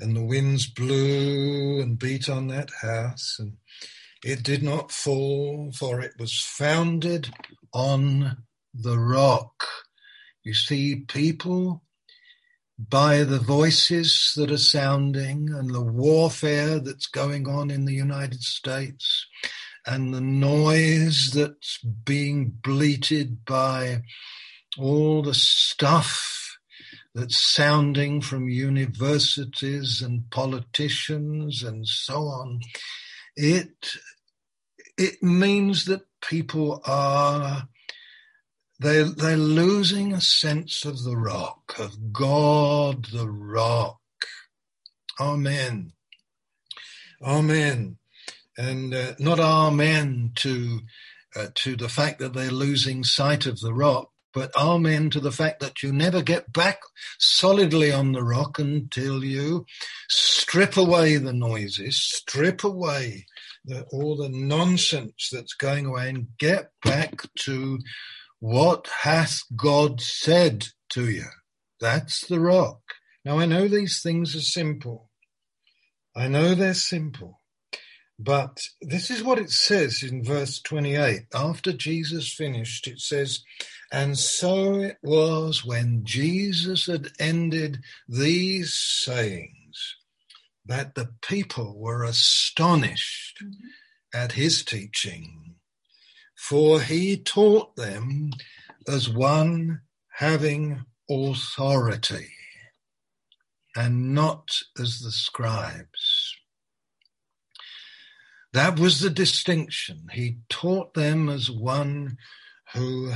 [0.00, 3.54] and the winds blew and beat on that house, and
[4.24, 7.30] it did not fall, for it was founded
[7.72, 8.38] on
[8.74, 9.64] the rock.
[10.44, 11.82] You see, people,
[12.78, 18.42] by the voices that are sounding and the warfare that's going on in the United
[18.42, 19.26] States,
[19.86, 24.02] and the noise that's being bleated by
[24.78, 26.47] all the stuff
[27.14, 32.60] that's sounding from universities and politicians and so on.
[33.36, 33.92] It,
[34.96, 37.68] it means that people are
[38.80, 43.98] they they're losing a sense of the rock, of God the rock.
[45.20, 45.92] Amen.
[47.20, 47.98] Amen.
[48.56, 50.80] And uh, not amen to
[51.34, 55.32] uh, to the fact that they're losing sight of the rock, but amen to the
[55.32, 56.80] fact that you never get back
[57.18, 59.66] solidly on the rock until you
[60.08, 63.26] strip away the noises, strip away
[63.64, 67.78] the, all the nonsense that's going away and get back to
[68.40, 71.24] what hath God said to you?
[71.80, 72.80] That's the rock.
[73.24, 75.10] Now I know these things are simple.
[76.16, 77.40] I know they're simple.
[78.18, 81.26] But this is what it says in verse 28.
[81.32, 83.44] After Jesus finished, it says,
[83.90, 89.96] And so it was when Jesus had ended these sayings
[90.66, 94.18] that the people were astonished mm-hmm.
[94.18, 95.48] at his teaching
[96.38, 98.30] for he taught them
[98.86, 99.80] as one
[100.14, 102.30] having authority
[103.76, 104.48] and not
[104.80, 106.36] as the scribes.
[108.52, 110.06] That was the distinction.
[110.12, 112.16] He taught them as one
[112.72, 113.12] who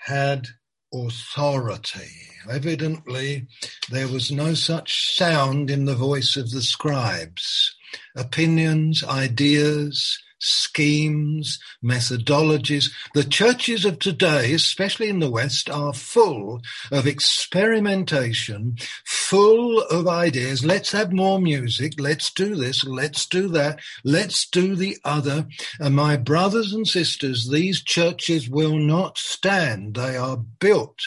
[0.00, 0.48] had
[0.92, 2.28] authority.
[2.50, 3.46] Evidently,
[3.90, 7.76] there was no such sound in the voice of the scribes.
[8.16, 12.90] Opinions, ideas, schemes, methodologies.
[13.14, 20.64] The churches of today, especially in the West, are full of experimentation, full of ideas.
[20.64, 21.94] Let's have more music.
[21.98, 22.84] Let's do this.
[22.84, 23.80] Let's do that.
[24.02, 25.46] Let's do the other.
[25.78, 29.94] And my brothers and sisters, these churches will not stand.
[29.94, 30.98] They are built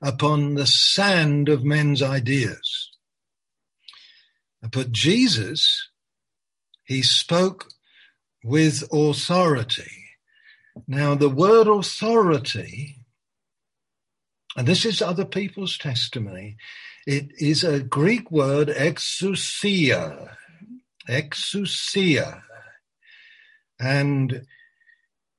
[0.00, 2.90] upon the sand of men's ideas.
[4.70, 5.88] But Jesus,
[6.84, 7.68] he spoke
[8.46, 9.90] with authority.
[10.86, 12.96] Now, the word authority,
[14.56, 16.56] and this is other people's testimony,
[17.08, 20.36] it is a Greek word, exousia,
[21.08, 22.42] exousia.
[23.80, 24.46] And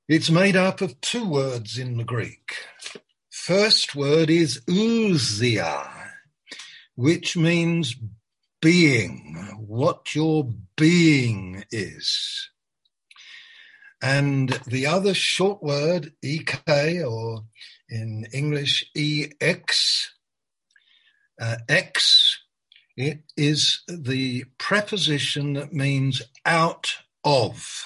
[0.06, 2.56] it's made up of two words in the Greek.
[3.30, 6.10] First word is ousia,
[6.94, 7.96] which means
[8.60, 12.50] being, what your being is.
[14.00, 16.62] And the other short word, ek,
[17.04, 17.44] or
[17.88, 18.88] in English,
[19.40, 20.12] ex,
[21.40, 22.38] uh, x,
[22.96, 27.84] it is the preposition that means out of.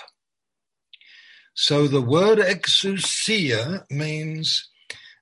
[1.54, 4.68] So the word exousia means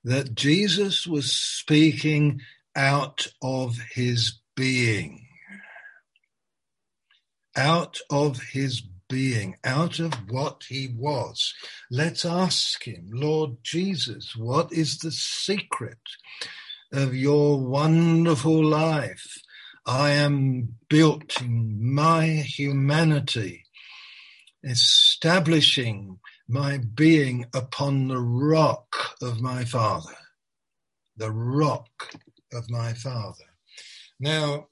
[0.03, 2.41] that Jesus was speaking
[2.75, 5.27] out of his being.
[7.55, 11.53] Out of his being, out of what he was.
[11.91, 15.99] Let's ask him, Lord Jesus, what is the secret
[16.93, 19.37] of your wonderful life?
[19.85, 23.65] I am built in my humanity,
[24.63, 30.17] establishing my being upon the rock of my Father,
[31.17, 32.15] the rock
[32.53, 33.45] of my Father.
[34.19, 34.67] Now,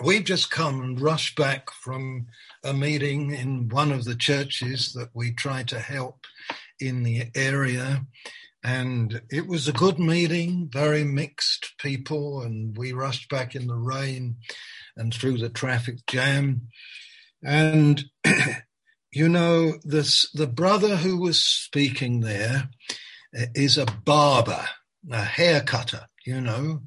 [0.00, 2.26] we've just come and rushed back from
[2.64, 6.26] a meeting in one of the churches that we try to help
[6.80, 8.06] in the area.
[8.64, 13.76] And it was a good meeting, very mixed people, and we rushed back in the
[13.76, 14.36] rain
[14.96, 16.68] and through the traffic jam.
[17.42, 18.04] And,
[19.12, 22.70] you know, this, the brother who was speaking there
[23.32, 24.64] is a barber,
[25.10, 26.82] a hair cutter, you know,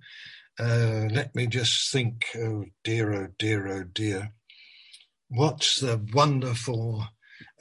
[0.60, 2.26] uh, let me just think.
[2.38, 4.32] Oh dear, oh dear, oh dear.
[5.30, 7.06] What's the wonderful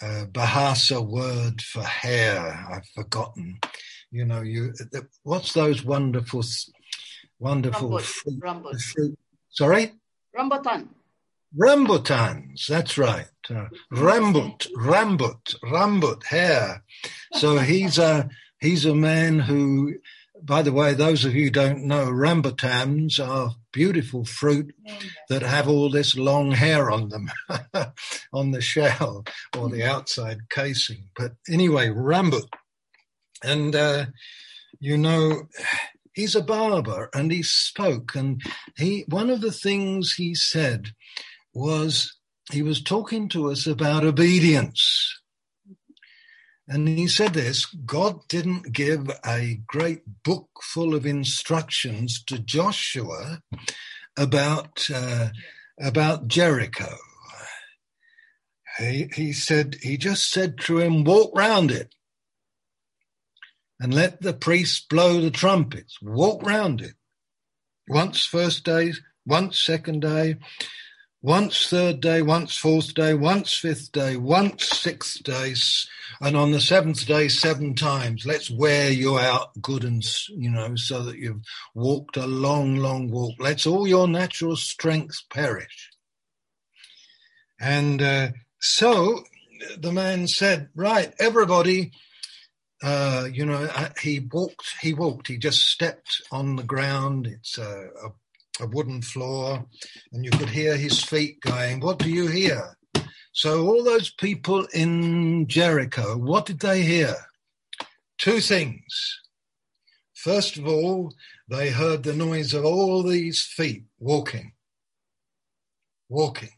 [0.01, 2.67] uh, Bahasa word for hair?
[2.71, 3.59] I've forgotten.
[4.11, 4.73] You know, you.
[5.23, 6.45] What's those wonderful,
[7.39, 8.03] wonderful Rambut.
[8.03, 9.19] fruit, fruit?
[9.51, 9.93] Sorry,
[10.37, 10.89] Rambutan.
[11.57, 12.67] rambutans.
[12.67, 13.27] That's right.
[13.49, 16.83] Uh, rambut, rambut, rambut, hair.
[17.35, 18.29] So he's a
[18.61, 19.95] he's a man who
[20.45, 24.75] by the way, those of you who don't know, rambutans are beautiful fruit
[25.31, 27.31] that have all this long hair on them,
[28.33, 29.25] on the shell
[29.57, 31.09] or the outside casing.
[31.17, 32.47] But anyway, rambut.
[33.43, 34.07] And, uh,
[34.81, 35.49] you know,
[36.13, 38.43] he's a barber and he spoke and
[38.77, 40.89] he, one of the things he said
[41.55, 42.17] was
[42.53, 45.23] he was talking to us about obedience.
[46.67, 53.43] And he said this God didn't give a great book full of instructions to Joshua
[54.17, 55.29] about, uh,
[55.81, 56.97] about Jericho.
[58.79, 61.95] He, he said, he just said to him, walk round it
[63.79, 65.99] and let the priests blow the trumpets.
[66.03, 66.95] Walk round it.
[67.89, 68.93] Once first day,
[69.27, 70.37] once second day,
[71.25, 75.55] once third day, once fourth day, once fifth day, once sixth day,
[76.21, 78.27] and on the seventh day, seven times.
[78.27, 81.41] Let's wear you out good and, you know, so that you've
[81.75, 83.37] walked a long, long walk.
[83.39, 85.93] Let's all your natural strength perish.
[87.59, 88.29] And uh,
[88.61, 89.25] so
[89.79, 91.93] the man said, right, everybody,
[92.83, 97.27] uh, you know, uh, he walked, he walked, he just stepped on the ground.
[97.27, 98.11] It's a, a
[98.61, 99.67] a wooden floor,
[100.13, 102.77] and you could hear his feet going, What do you hear?
[103.33, 107.17] So, all those people in Jericho, what did they hear?
[108.19, 109.21] Two things.
[110.15, 111.13] First of all,
[111.49, 114.53] they heard the noise of all these feet walking,
[116.09, 116.51] walking.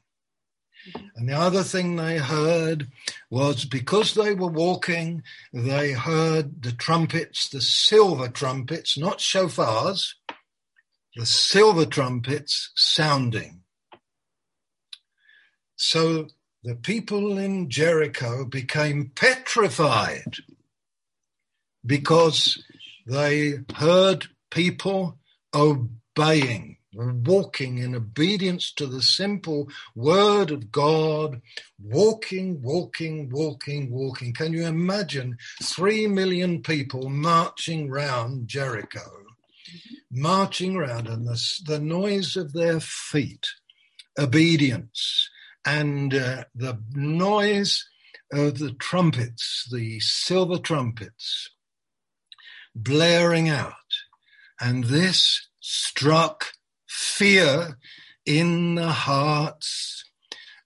[0.88, 1.06] Mm-hmm.
[1.16, 2.88] And the other thing they heard
[3.30, 5.22] was because they were walking,
[5.52, 10.12] they heard the trumpets, the silver trumpets, not shofars,
[11.16, 13.62] the silver trumpets sounding.
[15.76, 16.28] So
[16.62, 20.36] the people in Jericho became petrified
[21.84, 22.62] because
[23.06, 25.18] they heard people
[25.54, 31.40] obeying, walking in obedience to the simple word of God,
[31.82, 34.34] walking, walking, walking, walking.
[34.34, 39.25] Can you imagine three million people marching round Jericho?
[40.10, 43.46] Marching around and the, the noise of their feet,
[44.18, 45.28] obedience,
[45.64, 47.84] and uh, the noise
[48.32, 51.50] of the trumpets, the silver trumpets,
[52.74, 53.72] blaring out.
[54.60, 56.52] And this struck
[56.88, 57.78] fear
[58.24, 60.04] in the hearts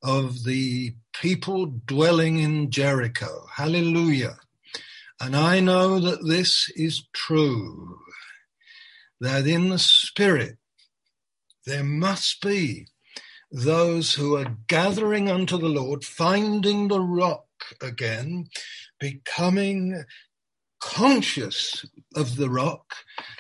[0.03, 3.47] of the people dwelling in Jericho.
[3.55, 4.37] Hallelujah.
[5.21, 7.99] And I know that this is true
[9.21, 10.57] that in the spirit
[11.67, 12.87] there must be
[13.53, 17.47] those who are gathering unto the Lord, finding the rock
[17.83, 18.49] again,
[18.99, 20.05] becoming
[20.81, 21.85] conscious
[22.17, 22.95] of the rock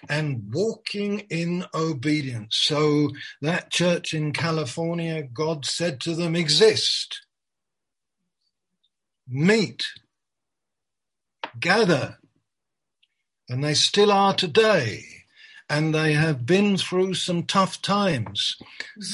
[0.08, 2.56] and walking in obedience.
[2.56, 3.10] So
[3.40, 7.22] that church in California, God said to them, exist,
[9.28, 9.86] meet,
[11.58, 12.18] gather.
[13.48, 15.19] And they still are today
[15.70, 18.56] and they have been through some tough times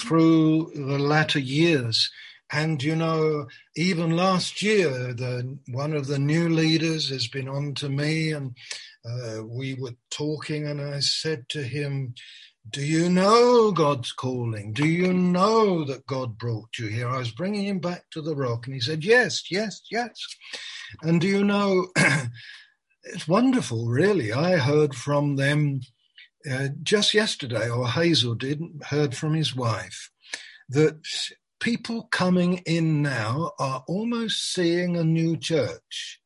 [0.00, 2.10] through the latter years.
[2.50, 3.46] And you know,
[3.76, 8.56] even last year, the one of the new leaders has been on to me, and
[9.04, 12.14] uh, we were talking, and I said to him,
[12.70, 14.72] "Do you know God's calling?
[14.72, 18.36] Do you know that God brought you here?" I was bringing him back to the
[18.36, 20.14] rock, and he said, "Yes, yes, yes."
[21.02, 21.88] And do you know?
[23.02, 24.32] it's wonderful, really.
[24.32, 25.80] I heard from them
[26.50, 30.10] uh, just yesterday, or Hazel did, heard from his wife
[30.68, 31.06] that
[31.60, 36.20] people coming in now are almost seeing a new church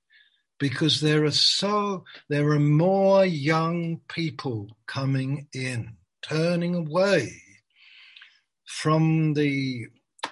[0.58, 7.30] because there are so there are more young people coming in turning away
[8.66, 9.86] from the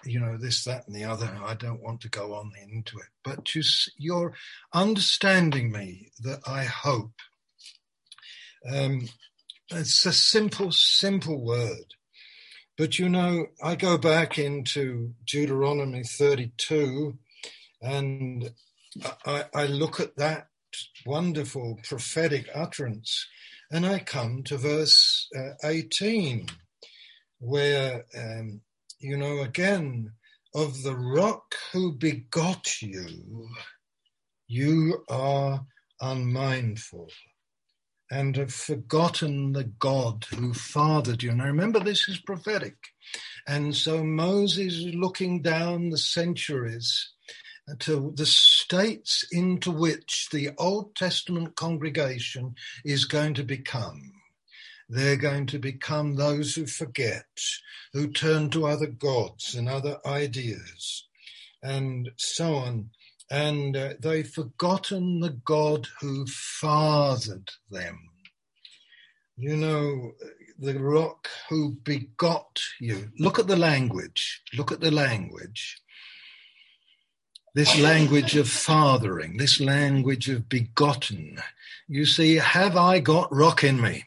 [0.04, 1.30] you know this that and the other.
[1.44, 3.08] I don't want to go on into it.
[3.24, 3.62] But you,
[3.96, 4.34] you're
[4.72, 7.12] understanding me that i hope
[8.70, 9.08] um,
[9.70, 11.94] it's a simple, simple word.
[12.76, 17.18] But you know, I go back into Deuteronomy 32
[17.82, 18.50] and
[19.26, 20.48] I, I look at that
[21.04, 23.26] wonderful prophetic utterance
[23.70, 26.46] and I come to verse uh, 18
[27.40, 28.60] where, um,
[29.00, 30.12] you know, again,
[30.54, 33.48] of the rock who begot you,
[34.46, 35.66] you are
[36.00, 37.10] unmindful
[38.10, 41.32] and have forgotten the God who fathered you.
[41.32, 42.76] Now remember, this is prophetic.
[43.46, 47.10] And so Moses is looking down the centuries
[47.80, 52.54] to the states into which the Old Testament congregation
[52.84, 54.12] is going to become.
[54.88, 57.26] They're going to become those who forget,
[57.92, 61.06] who turn to other gods and other ideas,
[61.62, 62.90] and so on
[63.30, 68.00] and uh, they've forgotten the God who fathered them.
[69.36, 70.12] You know,
[70.58, 73.10] the rock who begot you.
[73.18, 74.42] Look at the language.
[74.56, 75.76] Look at the language.
[77.54, 81.38] this language of fathering, this language of begotten.
[81.88, 84.04] You see, have I got rock in me?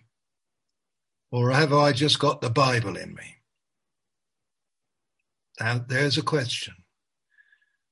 [1.31, 3.37] Or have I just got the Bible in me?
[5.59, 6.75] Now, there's a question.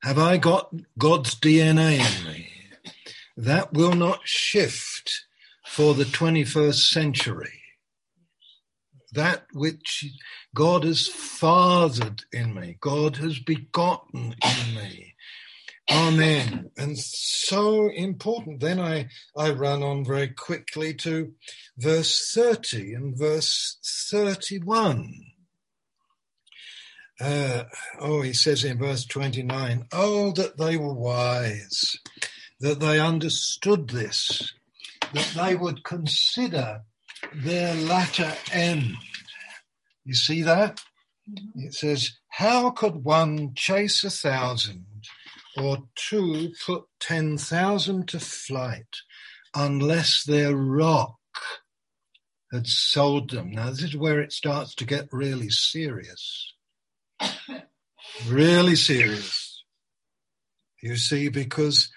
[0.01, 2.49] Have I got God's DNA in me?
[3.35, 5.25] That will not shift
[5.65, 7.61] for the 21st century.
[9.11, 10.05] That which
[10.55, 15.15] God has fathered in me, God has begotten in me.
[15.91, 16.69] Amen.
[16.77, 18.59] And so important.
[18.59, 21.33] Then I, I run on very quickly to
[21.77, 23.77] verse 30 and verse
[24.11, 25.13] 31.
[27.19, 27.65] Uh,
[27.99, 31.97] oh, he says in verse 29, oh, that they were wise,
[32.61, 34.53] that they understood this,
[35.13, 36.81] that they would consider
[37.33, 38.95] their latter end.
[40.05, 40.81] You see that?
[41.29, 41.67] Mm-hmm.
[41.67, 44.85] It says, how could one chase a thousand
[45.57, 48.95] or two put 10,000 to flight
[49.53, 51.17] unless their rock
[52.53, 53.51] had sold them?
[53.51, 56.53] Now, this is where it starts to get really serious
[58.27, 59.63] really serious.
[60.81, 61.89] You see, because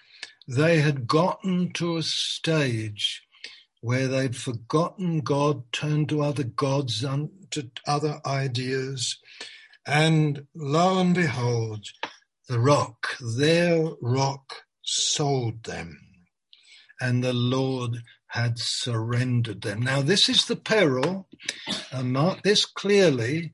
[0.49, 3.23] they had gotten to a stage
[3.81, 9.19] where they'd forgotten God, turned to other gods, and to other ideas,
[9.87, 11.87] and lo and behold,
[12.49, 15.99] the rock, their rock, sold them,
[17.01, 17.99] and the Lord
[18.29, 19.83] had surrendered them.
[19.83, 21.29] Now, this is the peril,
[21.91, 23.53] and mark this clearly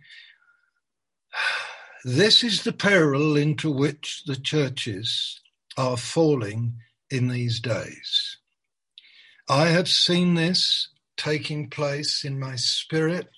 [2.09, 5.43] this is the peril into which the churches
[5.77, 6.73] are falling
[7.11, 8.39] in these days.
[9.47, 10.89] I have seen this
[11.19, 13.29] taking place in my spirit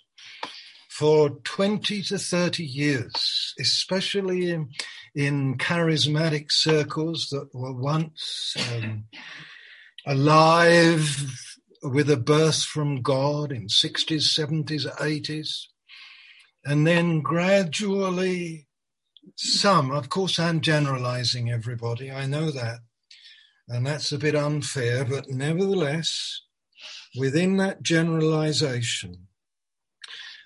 [0.88, 4.68] for 20 to 30 years, especially in,
[5.16, 9.04] in charismatic circles that were once um,
[10.06, 11.34] alive
[11.82, 15.66] with a birth from God in 60s, 70s, 80s.
[16.64, 18.66] And then gradually,
[19.36, 22.80] some, of course, I'm generalizing everybody, I know that.
[23.68, 26.42] And that's a bit unfair, but nevertheless,
[27.16, 29.28] within that generalization,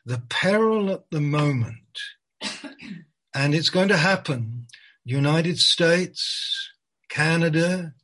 [0.05, 1.99] the peril at the moment,
[3.35, 4.67] and it's going to happen,
[5.05, 6.71] United States,
[7.09, 7.95] Canada,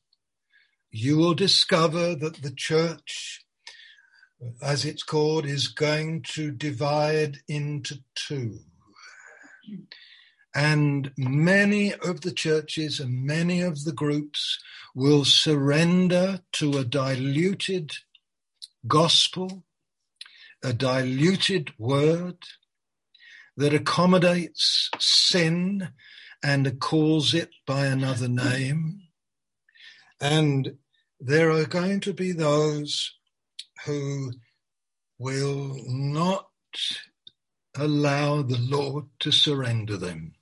[0.90, 3.39] you will discover that the church
[4.62, 8.61] as it's called, is going to divide into two.
[10.55, 14.59] And many of the churches and many of the groups
[14.95, 17.93] will surrender to a diluted
[18.86, 19.64] gospel,
[20.62, 22.38] a diluted word
[23.57, 25.91] that accommodates sin
[26.43, 29.03] and calls it by another name.
[30.20, 30.76] And
[31.20, 33.14] there are going to be those
[33.84, 34.32] who
[35.18, 36.48] will not
[37.76, 40.34] allow the Lord to surrender them.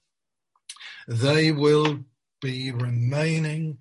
[1.06, 2.04] They will
[2.40, 3.78] be remaining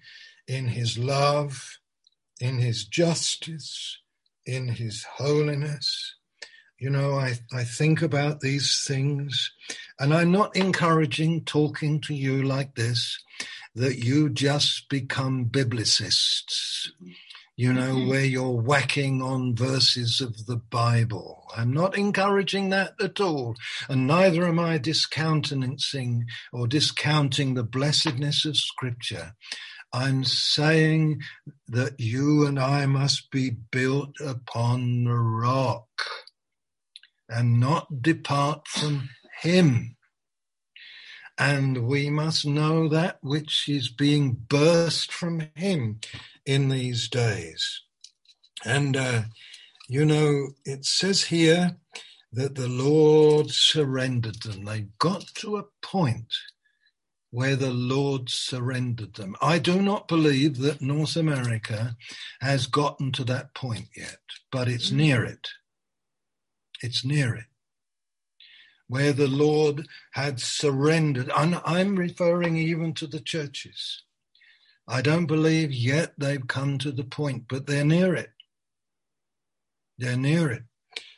[0.48, 1.80] in his love,
[2.40, 4.00] in his justice,
[4.46, 6.16] in his holiness.
[6.80, 9.52] You know, I, I think about these things,
[10.00, 13.20] and I'm not encouraging talking to you like this
[13.76, 16.90] that you just become biblicists
[17.58, 18.08] you know, mm-hmm.
[18.08, 21.44] where you're whacking on verses of the Bible.
[21.58, 23.56] I'm not encouraging that at all.
[23.90, 29.34] And neither am I discountenancing or discounting the blessedness of Scripture.
[29.92, 31.22] I'm saying
[31.68, 35.88] that you and I must be built upon the rock
[37.28, 39.10] and not depart from
[39.42, 39.97] Him.
[41.40, 46.00] And we must know that which is being burst from Him
[46.46, 47.82] in these days.
[48.66, 49.24] And, uh,
[49.88, 51.78] you know, it says here
[52.32, 54.66] that the Lord surrendered them.
[54.66, 56.34] They got to a point
[57.30, 59.36] where the Lord surrendered them.
[59.42, 61.96] I do not believe that North America
[62.42, 64.20] has gotten to that point yet,
[64.52, 65.50] but it's near it.
[66.82, 67.46] It's near it.
[68.88, 71.30] Where the Lord had surrendered.
[71.36, 74.04] And I'm referring even to the churches.
[74.88, 78.30] I don't believe yet they've come to the point, but they're near it.
[79.98, 80.64] They're near it,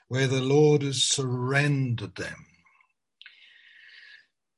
[0.07, 2.45] where the Lord has surrendered them.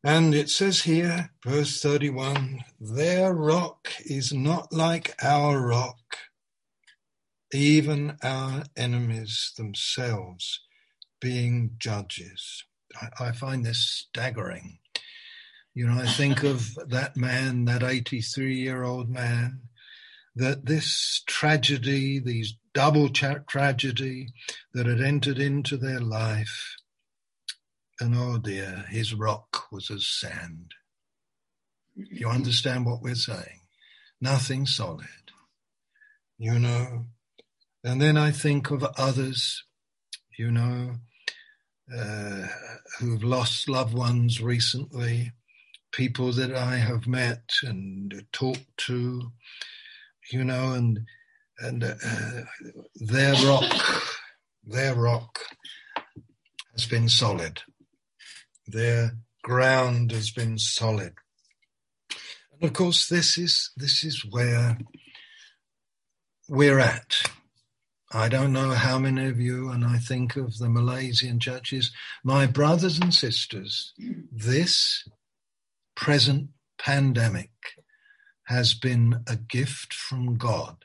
[0.04, 6.18] And it says here, verse 31, their rock is not like our rock,
[7.54, 10.62] even our enemies themselves
[11.20, 12.64] being judges.
[13.20, 14.80] I, find this staggering
[15.74, 19.62] You know, I think of that man, that 83 year old man,
[20.36, 24.30] that this tragedy, these double tra- tragedy
[24.74, 26.76] that had entered into their life,
[28.00, 30.74] and oh dear, his rock was as sand.
[31.96, 33.62] You understand what we're saying?
[34.20, 35.08] Nothing solid.
[36.38, 37.06] You know,
[37.84, 39.64] and then I think of others,
[40.38, 40.96] you know,
[41.96, 42.48] uh,
[43.00, 45.32] who've lost loved ones recently,
[45.92, 49.32] people that I have met and talked to,
[50.32, 51.02] you know, and
[51.60, 52.42] and uh,
[52.96, 54.04] their rock,
[54.64, 55.40] their rock
[56.74, 57.62] has been solid.
[58.68, 59.12] Their
[59.44, 61.14] ground has been solid.
[62.54, 64.78] And of course, this is this is where
[66.50, 67.22] we're at.
[68.14, 71.92] I don't know how many of you, and I think of the Malaysian churches,
[72.24, 73.94] my brothers and sisters,
[74.32, 75.08] this
[75.96, 77.52] present pandemic
[78.48, 80.84] has been a gift from God.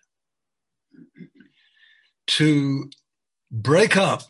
[2.29, 2.91] To
[3.51, 4.23] break up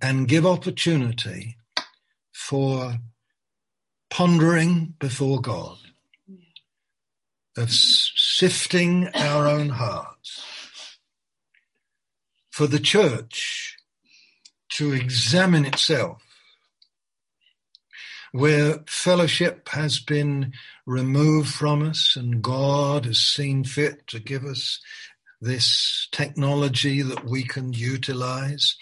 [0.00, 1.56] and give opportunity
[2.32, 2.98] for
[4.10, 5.78] pondering before God,
[7.56, 10.11] of sifting our own hearts,
[12.52, 13.76] for the church
[14.68, 16.22] to examine itself
[18.32, 20.52] where fellowship has been
[20.86, 24.80] removed from us and God has seen fit to give us
[25.40, 28.76] this technology that we can utilize.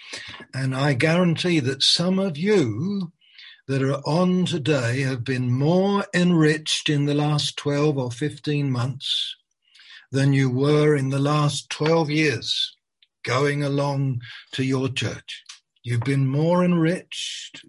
[0.54, 3.12] And I guarantee that some of you
[3.66, 9.36] that are on today have been more enriched in the last 12 or 15 months
[10.12, 12.76] than you were in the last 12 years
[13.24, 14.20] going along
[14.52, 15.44] to your church.
[15.82, 17.64] You've been more enriched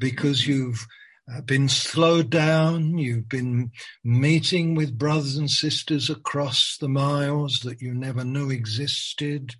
[0.00, 0.86] because you've
[1.32, 2.98] uh, been slowed down.
[2.98, 3.70] You've been
[4.02, 9.54] meeting with brothers and sisters across the miles that you never knew existed.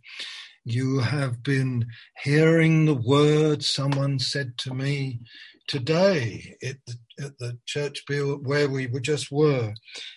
[0.65, 1.87] You have been
[2.23, 3.63] hearing the word.
[3.65, 5.21] Someone said to me
[5.67, 9.75] today at the, at the church where we just were,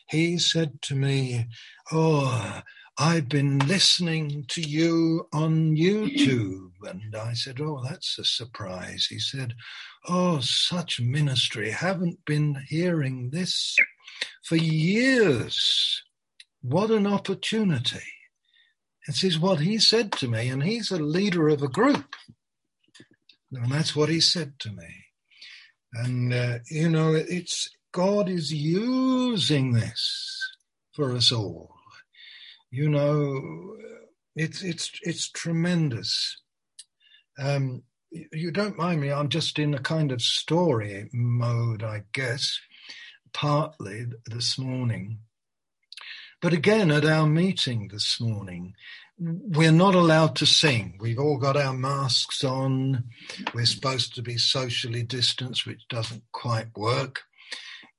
[0.09, 1.47] he said to me,
[1.91, 2.61] Oh,
[2.97, 6.71] I've been listening to you on YouTube.
[6.87, 9.07] And I said, Oh, that's a surprise.
[9.09, 9.53] He said,
[10.07, 11.71] Oh, such ministry.
[11.71, 13.75] Haven't been hearing this
[14.43, 16.03] for years.
[16.61, 18.05] What an opportunity.
[19.07, 20.47] This is what he said to me.
[20.47, 22.15] And he's a leader of a group.
[23.51, 25.05] And that's what he said to me.
[25.93, 30.55] And, uh, you know, it's God is using this
[30.93, 31.74] for us all
[32.75, 33.77] you know,
[34.35, 36.41] it's it's it's tremendous.
[37.39, 39.11] Um, you don't mind me?
[39.11, 42.59] I'm just in a kind of story mode, I guess,
[43.33, 45.19] partly this morning.
[46.41, 48.73] But again, at our meeting this morning,
[49.17, 50.97] we're not allowed to sing.
[50.99, 53.05] We've all got our masks on.
[53.53, 57.21] We're supposed to be socially distanced, which doesn't quite work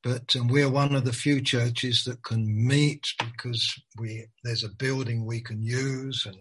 [0.06, 4.68] but um, we're one of the few churches that can meet because we there's a
[4.68, 6.36] building we can use and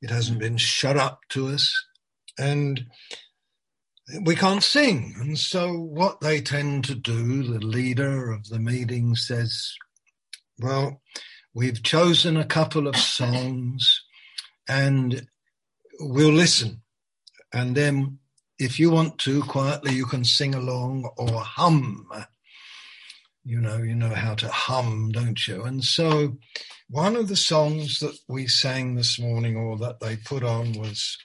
[0.00, 1.74] it hasn't been shut up to us.
[2.38, 2.86] And
[4.22, 5.16] we can't sing.
[5.18, 9.74] And so what they tend to do the leader of the meeting says
[10.60, 11.00] well
[11.54, 14.00] we've chosen a couple of songs
[14.68, 15.26] and
[15.98, 16.82] we'll listen.
[17.52, 18.20] And then
[18.60, 22.08] if you want to quietly you can sing along or hum
[23.46, 25.62] you know, you know how to hum, don't you?
[25.62, 26.36] And so
[26.90, 31.16] one of the songs that we sang this morning or that they put on was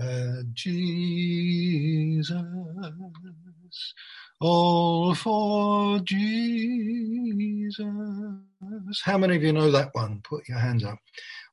[0.00, 2.32] uh, Jesus,
[4.40, 7.84] all for Jesus.
[9.02, 10.20] How many of you know that one?
[10.22, 11.00] Put your hands up.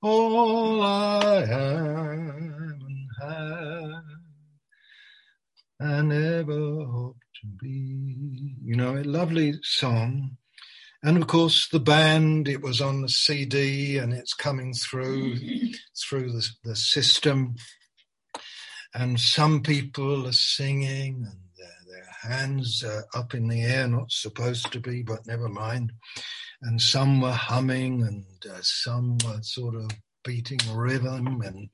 [0.03, 2.29] All I am
[2.85, 4.03] and have,
[5.79, 7.17] and ever hope
[7.61, 8.55] be.
[8.63, 10.37] You know, a lovely song.
[11.03, 15.37] And of course, the band, it was on the CD and it's coming through
[15.95, 17.55] through the, the system.
[18.93, 24.11] And some people are singing and their, their hands are up in the air, not
[24.11, 25.93] supposed to be, but never mind.
[26.63, 29.91] And some were humming and uh, some were sort of
[30.23, 31.69] beating rhythm and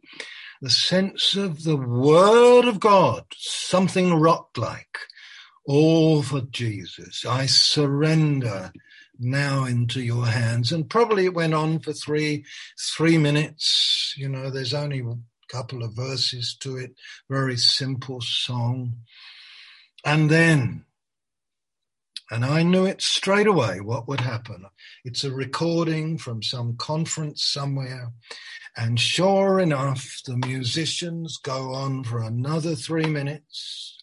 [0.61, 4.97] the sense of the word of God, something rock like
[5.65, 7.25] all for Jesus.
[7.25, 8.73] I surrender
[9.19, 10.71] now into your hands.
[10.71, 12.45] And probably it went on for three,
[12.79, 14.13] three minutes.
[14.17, 15.15] You know, there's only a
[15.49, 16.95] couple of verses to it,
[17.29, 18.93] very simple song.
[20.05, 20.85] And then
[22.31, 24.65] And I knew it straight away what would happen.
[25.05, 28.11] It's a recording from some conference somewhere.
[28.75, 34.02] And sure enough, the musicians go on for another three minutes.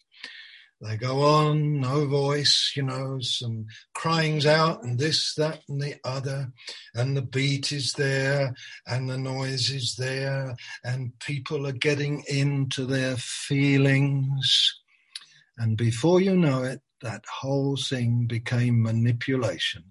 [0.81, 5.97] They go on, no voice, you know, some cryings out and this, that, and the
[6.05, 6.53] other.
[6.95, 8.55] And the beat is there
[8.87, 14.75] and the noise is there and people are getting into their feelings.
[15.59, 19.85] And before you know it, that whole thing became manipulation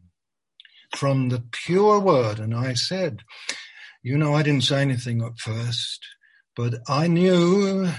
[0.95, 2.39] from the pure word.
[2.39, 3.21] And I said,
[4.01, 5.99] you know, I didn't say anything at first,
[6.55, 7.91] but I knew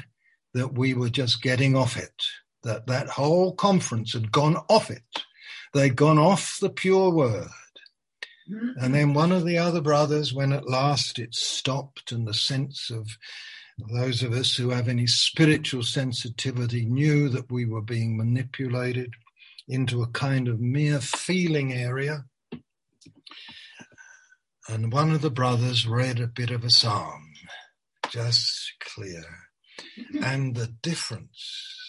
[0.54, 2.24] that we were just getting off it,
[2.62, 5.02] that that whole conference had gone off it.
[5.72, 7.48] They'd gone off the pure word.
[8.50, 8.84] Mm-hmm.
[8.84, 12.90] And then one of the other brothers, when at last it stopped and the sense
[12.90, 13.08] of
[13.92, 19.14] those of us who have any spiritual sensitivity knew that we were being manipulated
[19.68, 22.24] into a kind of mere feeling area.
[24.68, 27.32] And one of the brothers read a bit of a psalm,
[28.10, 29.24] just clear.
[30.22, 31.79] And the difference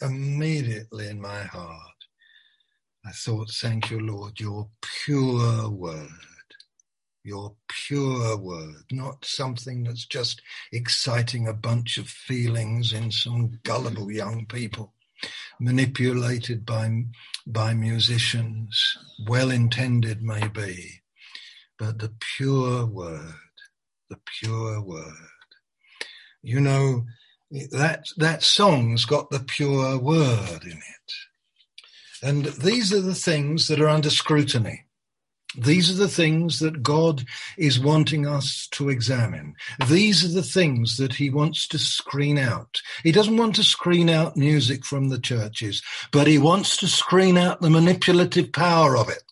[0.00, 1.80] immediately in my heart,
[3.06, 6.08] I thought, thank you, Lord, your pure word
[7.24, 14.12] your pure word, not something that's just exciting a bunch of feelings in some gullible
[14.12, 14.92] young people,
[15.58, 17.04] manipulated by,
[17.46, 21.02] by musicians, well intended maybe,
[21.78, 23.34] but the pure word,
[24.10, 25.14] the pure word.
[26.42, 27.06] You know,
[27.70, 31.12] that, that song's got the pure word in it.
[32.22, 34.84] And these are the things that are under scrutiny.
[35.56, 37.24] These are the things that God
[37.56, 39.54] is wanting us to examine.
[39.88, 42.80] These are the things that he wants to screen out.
[43.04, 47.38] He doesn't want to screen out music from the churches, but he wants to screen
[47.38, 49.22] out the manipulative power of it.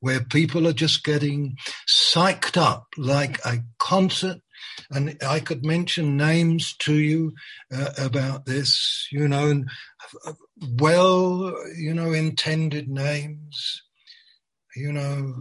[0.00, 1.56] Where people are just getting
[1.88, 4.40] psyched up like a concert.
[4.90, 7.34] And I could mention names to you
[7.74, 9.64] uh, about this, you know,
[10.24, 10.32] uh,
[10.78, 13.82] well, you know, intended names
[14.76, 15.38] you know,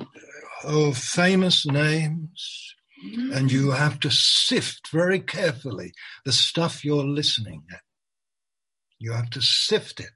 [0.64, 2.74] of famous names,
[3.34, 5.94] and you have to sift very carefully
[6.24, 7.82] the stuff you're listening at.
[8.98, 10.12] You have to sift it.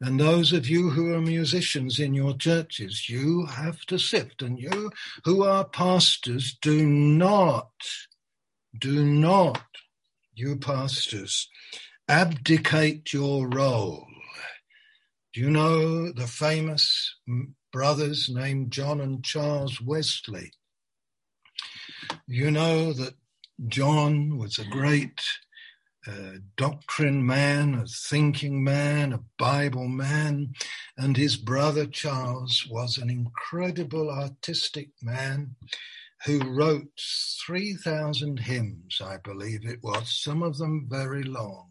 [0.00, 4.42] And those of you who are musicians in your churches, you have to sift.
[4.42, 4.90] And you
[5.24, 7.70] who are pastors, do not,
[8.78, 9.62] do not,
[10.34, 11.48] you pastors,
[12.08, 14.06] abdicate your role.
[15.32, 17.16] Do you know the famous
[17.72, 20.52] brothers named John and Charles Wesley.
[22.26, 23.14] You know that
[23.66, 25.22] John was a great
[26.06, 30.52] uh, doctrine man, a thinking man, a Bible man,
[30.98, 35.56] and his brother Charles was an incredible artistic man
[36.24, 37.00] who wrote
[37.46, 41.68] 3,000 hymns, I believe it was, some of them very long.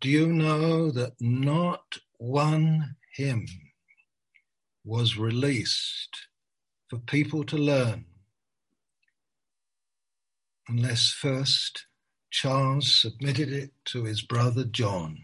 [0.00, 3.46] Do you know that not one hymn
[4.84, 6.28] was released
[6.88, 8.04] for people to learn
[10.68, 11.86] unless first
[12.30, 15.18] Charles submitted it to his brother John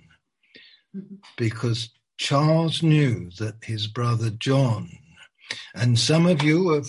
[0.97, 1.17] mm-hmm.
[1.37, 4.91] because Charles knew that his brother John,
[5.75, 6.87] and some of you have,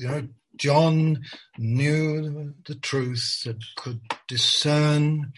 [0.00, 0.28] you know,
[0.58, 1.22] John
[1.56, 5.32] knew the truth and could discern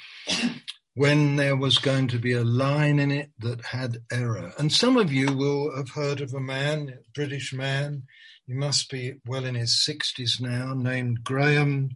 [0.95, 4.53] when there was going to be a line in it that had error.
[4.59, 8.03] And some of you will have heard of a man, a British man,
[8.47, 11.91] he must be well in his 60s now, named Graham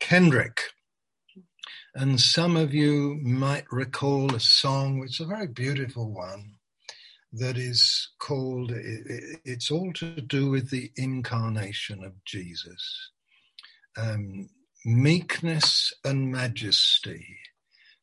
[0.00, 0.62] Kendrick.
[1.94, 6.55] And some of you might recall a song, which is a very beautiful one,
[7.38, 13.10] that is called, it's all to do with the incarnation of Jesus.
[13.96, 14.50] Um,
[14.84, 17.38] Meekness and majesty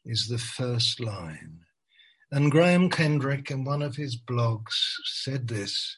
[0.04, 1.60] is the first line.
[2.30, 4.74] And Graham Kendrick, in one of his blogs,
[5.06, 5.98] said this.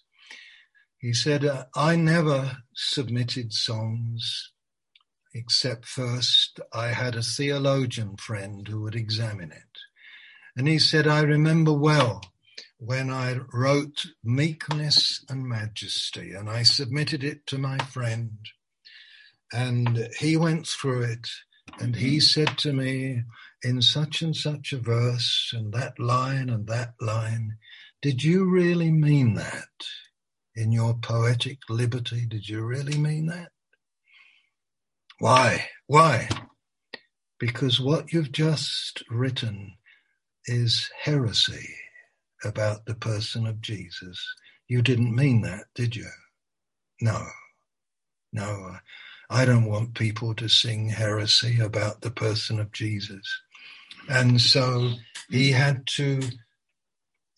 [0.99, 4.51] He said, uh, I never submitted songs
[5.33, 9.79] except first I had a theologian friend who would examine it.
[10.55, 12.21] And he said, I remember well
[12.78, 18.38] when I wrote Meekness and Majesty, and I submitted it to my friend.
[19.53, 21.30] And he went through it
[21.80, 22.19] and he mm-hmm.
[22.19, 23.23] said to me,
[23.63, 27.57] in such and such a verse and that line and that line,
[28.01, 29.69] did you really mean that?
[30.55, 33.51] In your poetic liberty, did you really mean that?
[35.19, 35.67] Why?
[35.88, 36.30] Why?
[37.39, 39.73] Because what you've just written
[40.45, 41.76] is heresy.
[42.45, 44.25] About the person of Jesus.
[44.67, 46.09] You didn't mean that, did you?
[47.01, 47.23] No.
[48.31, 48.77] No.
[49.29, 53.41] I don't want people to sing heresy about the person of Jesus.
[54.07, 54.93] And so
[55.29, 56.21] he had to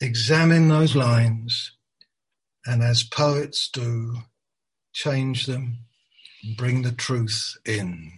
[0.01, 1.71] examine those lines
[2.65, 4.17] and, as poets do,
[4.93, 5.79] change them,
[6.57, 8.11] bring the truth in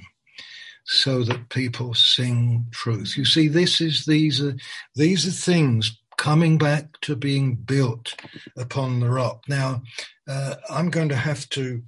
[0.85, 3.15] so that people sing truth.
[3.15, 4.55] You see, this is these are
[4.95, 8.13] these are things coming back to being built
[8.57, 9.41] upon the rock.
[9.47, 9.81] Now,
[10.27, 11.81] uh, I'm going to have to.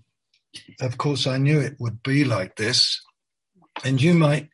[0.80, 3.00] Of course, I knew it would be like this,
[3.86, 4.50] and you might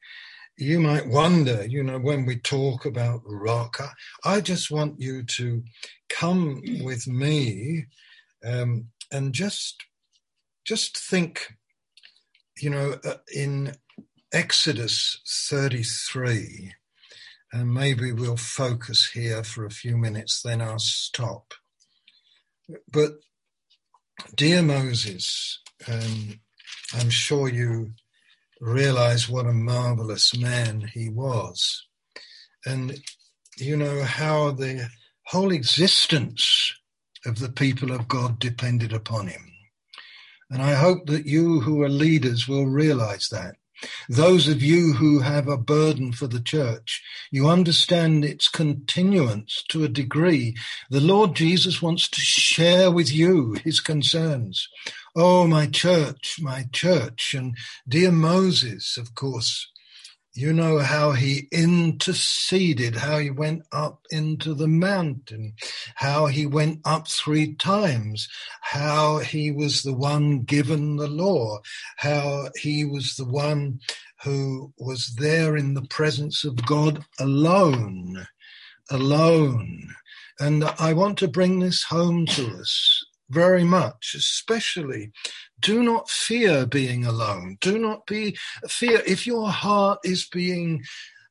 [0.57, 3.80] you might wonder, you know, when we talk about rock,
[4.25, 5.63] I just want you to
[6.09, 7.86] come with me
[8.43, 9.84] um, and just
[10.65, 11.53] just think,
[12.59, 13.75] you know, uh, in
[14.34, 16.73] Exodus 33,
[17.58, 21.55] and maybe we'll focus here for a few minutes, then I'll stop.
[22.91, 23.14] But,
[24.36, 26.39] dear Moses, um,
[26.93, 27.93] I'm sure you
[28.62, 31.88] realize what a marvelous man he was.
[32.64, 32.99] And
[33.58, 34.89] you know how the
[35.26, 36.74] whole existence
[37.26, 39.51] of the people of God depended upon him.
[40.51, 43.55] And I hope that you who are leaders will realize that.
[44.09, 49.84] Those of you who have a burden for the church, you understand its continuance to
[49.84, 50.55] a degree.
[50.89, 54.67] The Lord Jesus wants to share with you his concerns.
[55.15, 57.34] Oh, my church, my church.
[57.34, 57.55] And
[57.88, 59.67] dear Moses, of course,
[60.38, 65.53] you know how he interceded, how he went up into the mountain,
[65.95, 68.29] how he went up three times,
[68.61, 71.57] how he was the one given the law,
[71.97, 73.79] how he was the one
[74.23, 78.27] who was there in the presence of God alone,
[78.91, 79.89] alone.
[80.39, 85.11] And I want to bring this home to us very much, especially
[85.60, 87.58] do not fear being alone.
[87.62, 88.38] Do not be
[88.68, 90.84] fear if your heart is being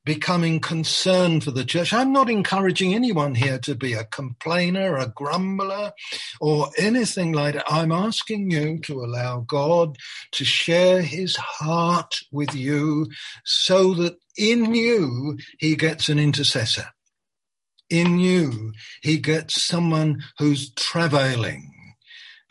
[0.06, 1.92] becoming concerned for the church.
[1.92, 5.92] I'm not encouraging anyone here to be a complainer, a grumbler,
[6.40, 7.70] or anything like that.
[7.70, 9.98] I'm asking you to allow God
[10.32, 13.08] to share his heart with you
[13.44, 16.86] so that in you he gets an intercessor.
[17.90, 18.72] In you,
[19.02, 21.72] he gets someone who's travailing.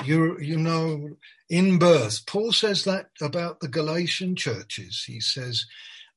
[0.03, 1.09] You, you know,
[1.49, 2.25] in birth.
[2.25, 5.03] Paul says that about the Galatian churches.
[5.07, 5.65] He says,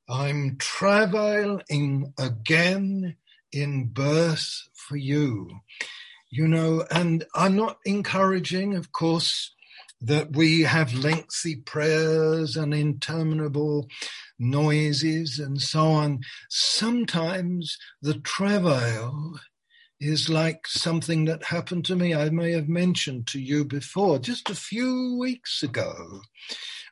[0.07, 3.15] I'm travailing again
[3.51, 5.61] in birth for you.
[6.31, 9.51] You know, and I'm not encouraging, of course,
[10.01, 13.87] that we have lengthy prayers and interminable
[14.37, 16.21] noises and so on.
[16.49, 19.39] Sometimes the travail
[19.99, 22.15] is like something that happened to me.
[22.15, 26.21] I may have mentioned to you before, just a few weeks ago.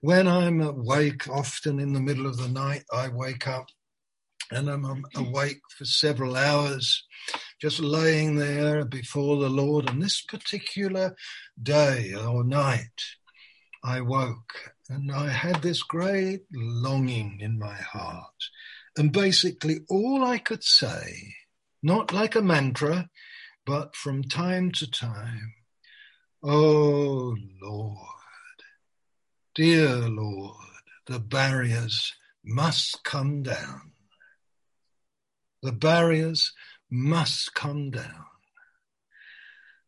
[0.02, 3.68] When I'm awake, often in the middle of the night, I wake up
[4.52, 7.06] and I'm awake for several hours,
[7.62, 9.90] just laying there before the Lord.
[9.90, 11.16] And this particular
[11.62, 13.02] day or night,
[13.84, 18.26] I woke and I had this great longing in my heart.
[18.98, 21.36] And basically, all I could say
[21.88, 23.10] not like a mantra,
[23.66, 25.54] but from time to time.
[26.44, 28.60] Oh Lord,
[29.56, 32.14] dear Lord, the barriers
[32.44, 33.94] must come down.
[35.64, 36.52] The barriers
[36.92, 38.26] must come down.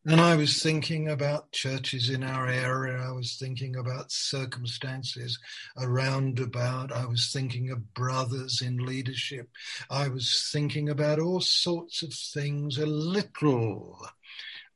[0.05, 2.97] And I was thinking about churches in our area.
[2.97, 5.37] I was thinking about circumstances
[5.77, 6.93] around about.
[6.93, 9.49] I was thinking of brothers in leadership.
[9.89, 13.99] I was thinking about all sorts of things, a little.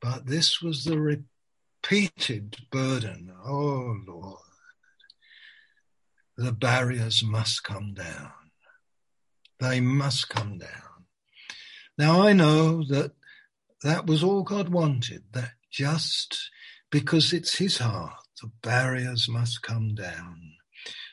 [0.00, 3.32] But this was the repeated burden.
[3.44, 4.38] Oh, Lord.
[6.36, 8.32] The barriers must come down.
[9.58, 11.06] They must come down.
[11.96, 13.12] Now I know that
[13.84, 16.50] that was all God wanted, that just
[16.90, 20.40] because it's his heart, the barriers must come down.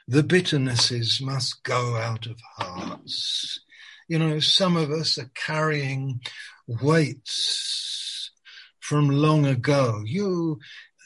[0.07, 3.59] The bitternesses must go out of hearts.
[4.07, 6.21] You know, some of us are carrying
[6.67, 8.31] weights
[8.79, 10.01] from long ago.
[10.05, 10.59] You,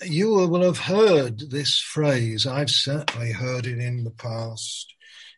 [0.03, 2.45] you will have heard this phrase.
[2.45, 4.94] I've certainly heard it in the past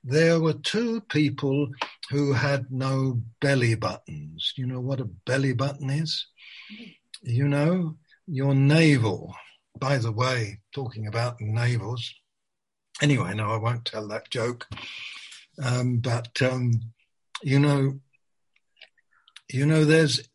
[0.07, 1.67] there were two people
[2.09, 4.53] who had no belly buttons.
[4.55, 6.27] You know what a belly button is?
[7.21, 9.35] You know, your navel.
[9.77, 12.09] By the way, talking about navels.
[13.01, 14.65] Anyway, no, I won't tell that joke.
[15.61, 16.71] Um, but um,
[17.43, 17.99] you know,
[19.51, 20.27] you know, there's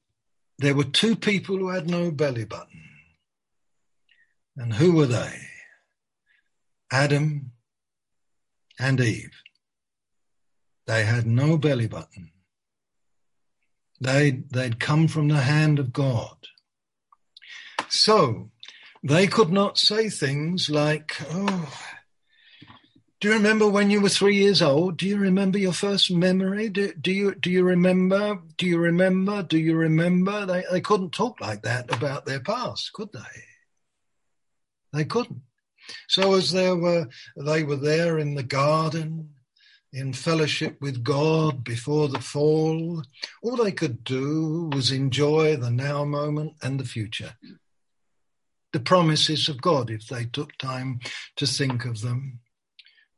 [0.58, 2.84] there were two people who had no belly button.
[4.58, 5.40] And who were they?
[6.92, 7.52] Adam
[8.78, 9.41] and Eve.
[10.92, 12.32] They had no belly button.
[13.98, 16.36] They'd, they'd come from the hand of God.
[17.88, 18.50] So
[19.02, 21.72] they could not say things like, oh,
[23.20, 24.98] do you remember when you were three years old?
[24.98, 26.68] Do you remember your first memory?
[26.68, 28.42] Do, do you do you remember?
[28.58, 29.42] Do you remember?
[29.42, 30.44] Do you remember?
[30.44, 33.42] They they couldn't talk like that about their past, could they?
[34.92, 35.40] They couldn't.
[36.08, 39.30] So as they were they were there in the garden,
[39.92, 43.02] in fellowship with God before the fall,
[43.42, 47.34] all they could do was enjoy the now moment and the future.
[48.72, 51.00] The promises of God, if they took time
[51.36, 52.40] to think of them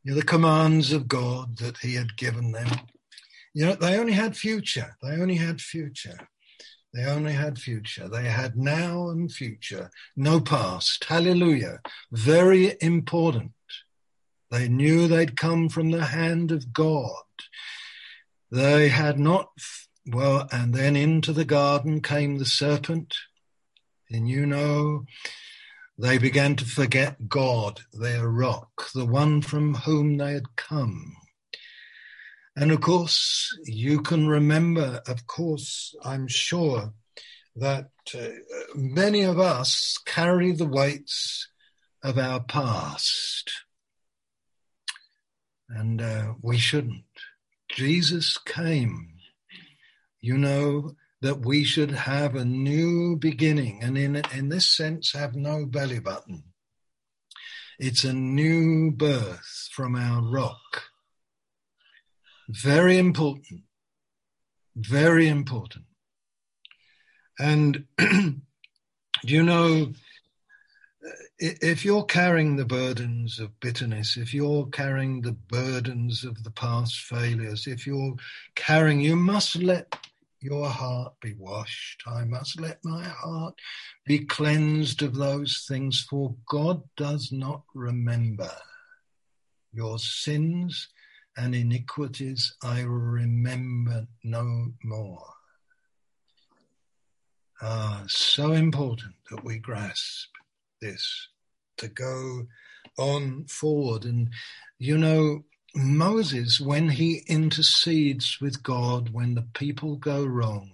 [0.04, 2.68] you know, the commands of God that he had given them.
[3.54, 4.96] You know, they only had future.
[5.02, 6.28] They only had future.
[6.92, 8.08] They only had future.
[8.08, 11.04] They had now and future, no past.
[11.04, 11.80] Hallelujah.
[12.12, 13.52] Very important.
[14.54, 17.24] They knew they'd come from the hand of God.
[18.52, 19.50] They had not,
[20.06, 23.16] well, and then into the garden came the serpent.
[24.08, 25.06] And you know,
[25.98, 31.16] they began to forget God, their rock, the one from whom they had come.
[32.54, 36.92] And of course, you can remember, of course, I'm sure
[37.56, 38.28] that uh,
[38.76, 41.48] many of us carry the weights
[42.04, 43.63] of our past.
[45.74, 47.04] And uh, we shouldn't.
[47.68, 49.14] Jesus came,
[50.20, 55.34] you know, that we should have a new beginning and in, in this sense have
[55.34, 56.44] no belly button.
[57.78, 60.84] It's a new birth from our rock.
[62.48, 63.62] Very important.
[64.76, 65.86] Very important.
[67.38, 68.34] And do
[69.22, 69.92] you know,
[71.38, 76.96] if you're carrying the burdens of bitterness, if you're carrying the burdens of the past
[77.00, 78.14] failures, if you're
[78.54, 79.98] carrying, you must let
[80.40, 82.02] your heart be washed.
[82.06, 83.54] I must let my heart
[84.04, 88.50] be cleansed of those things, for God does not remember
[89.72, 90.88] your sins
[91.36, 92.54] and iniquities.
[92.62, 95.26] I remember no more.
[97.60, 100.28] Ah, so important that we grasp
[100.84, 101.28] this
[101.78, 102.46] to go
[102.98, 104.04] on forward.
[104.04, 104.30] And
[104.78, 110.70] you know, Moses, when he intercedes with God, when the people go wrong,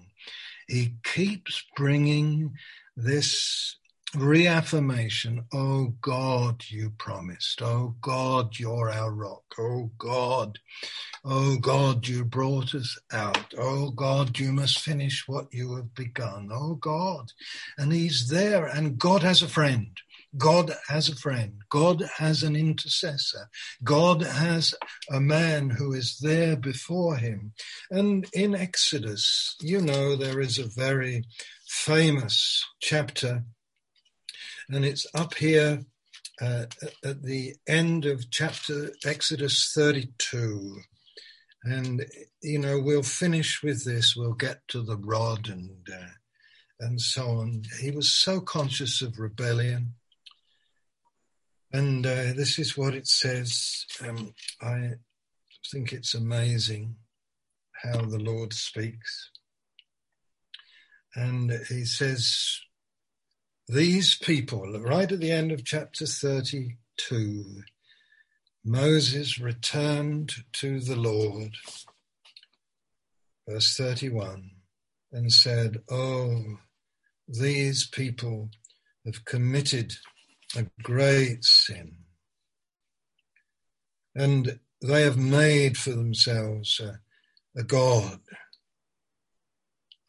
[0.68, 2.54] he keeps bringing
[2.96, 3.76] this
[4.16, 10.58] reaffirmation oh god you promised oh god you're our rock oh god
[11.24, 16.48] oh god you brought us out oh god you must finish what you have begun
[16.52, 17.30] oh god
[17.78, 20.00] and he's there and god has a friend
[20.36, 21.54] God has a friend.
[21.70, 23.48] God has an intercessor.
[23.82, 24.74] God has
[25.10, 27.52] a man who is there before him.
[27.90, 31.24] And in Exodus, you know, there is a very
[31.66, 33.44] famous chapter,
[34.70, 35.84] and it's up here
[36.40, 36.66] uh,
[37.04, 40.78] at the end of chapter Exodus 32.
[41.64, 42.06] And,
[42.42, 44.16] you know, we'll finish with this.
[44.16, 46.14] We'll get to the rod and, uh,
[46.80, 47.62] and so on.
[47.80, 49.94] He was so conscious of rebellion
[51.72, 53.86] and uh, this is what it says.
[54.02, 54.92] Um, I
[55.70, 56.96] think it's amazing
[57.82, 59.30] how the Lord speaks.
[61.14, 62.60] And he says,
[63.70, 67.62] These people, right at the end of chapter 32,
[68.64, 71.54] Moses returned to the Lord,
[73.48, 74.50] verse 31,
[75.12, 76.58] and said, Oh,
[77.28, 78.50] these people
[79.06, 79.92] have committed
[80.56, 81.94] a great sin.
[84.16, 86.98] And they have made for themselves a,
[87.56, 88.18] a God,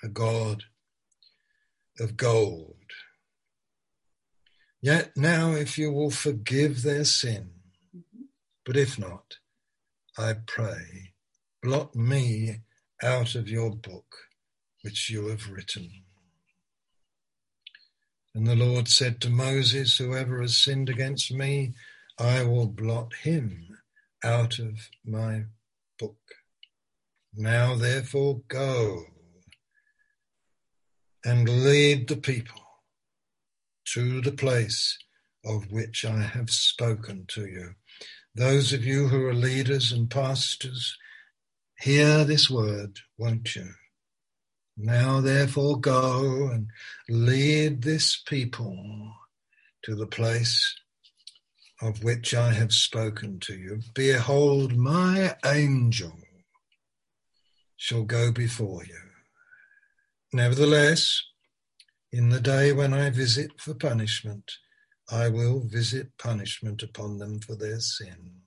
[0.01, 0.63] a God
[1.99, 2.77] of gold.
[4.81, 7.51] Yet now, if you will forgive their sin,
[7.95, 8.23] mm-hmm.
[8.65, 9.37] but if not,
[10.17, 11.13] I pray,
[11.61, 12.61] blot me
[13.03, 14.15] out of your book
[14.81, 15.91] which you have written.
[18.33, 21.73] And the Lord said to Moses, Whoever has sinned against me,
[22.17, 23.77] I will blot him
[24.23, 25.43] out of my
[25.99, 26.17] book.
[27.35, 29.03] Now therefore go
[31.23, 32.61] and lead the people
[33.93, 34.97] to the place
[35.45, 37.71] of which I have spoken to you.
[38.35, 40.97] Those of you who are leaders and pastors,
[41.79, 43.69] hear this word, won't you?
[44.77, 46.67] Now therefore go and
[47.09, 49.13] lead this people
[49.83, 50.75] to the place
[51.81, 53.81] of which I have spoken to you.
[53.93, 56.17] Behold, my angel
[57.75, 58.99] shall go before you.
[60.31, 61.21] Nevertheless,
[62.11, 64.51] in the day when I visit for punishment,
[65.09, 68.41] I will visit punishment upon them for their sin.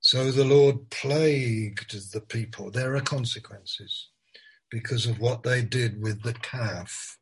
[0.00, 2.70] So the Lord plagued the people.
[2.70, 4.08] There are consequences
[4.70, 7.18] because of what they did with the calf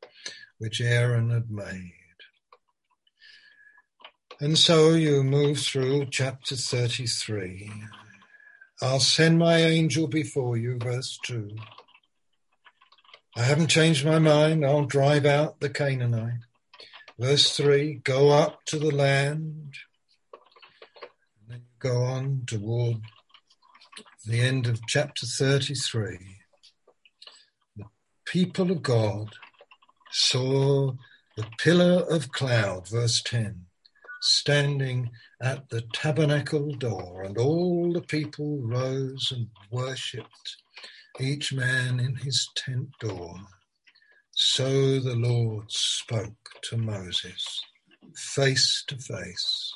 [0.58, 1.92] which Aaron had made.
[4.40, 7.72] And so you move through chapter 33.
[8.80, 11.56] I'll send my angel before you, verse 2.
[13.38, 14.66] I haven't changed my mind.
[14.66, 16.40] I'll drive out the Canaanite.
[17.20, 19.74] Verse 3 Go up to the land.
[21.40, 22.96] And then go on toward
[24.26, 26.18] the end of chapter 33.
[27.76, 27.84] The
[28.24, 29.28] people of God
[30.10, 30.94] saw
[31.36, 33.66] the pillar of cloud, verse 10
[34.20, 35.10] standing
[35.40, 40.56] at the tabernacle door, and all the people rose and worshipped,
[41.20, 43.34] each man in his tent door.
[44.32, 47.60] So the Lord spoke to Moses
[48.14, 49.72] face to face,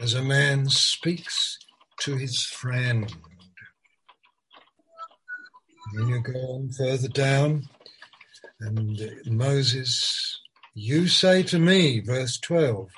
[0.00, 1.58] as a man speaks
[2.00, 3.12] to his friend.
[5.94, 7.68] You go on further down,
[8.60, 10.40] and Moses,
[10.74, 12.90] you say to me, verse 12,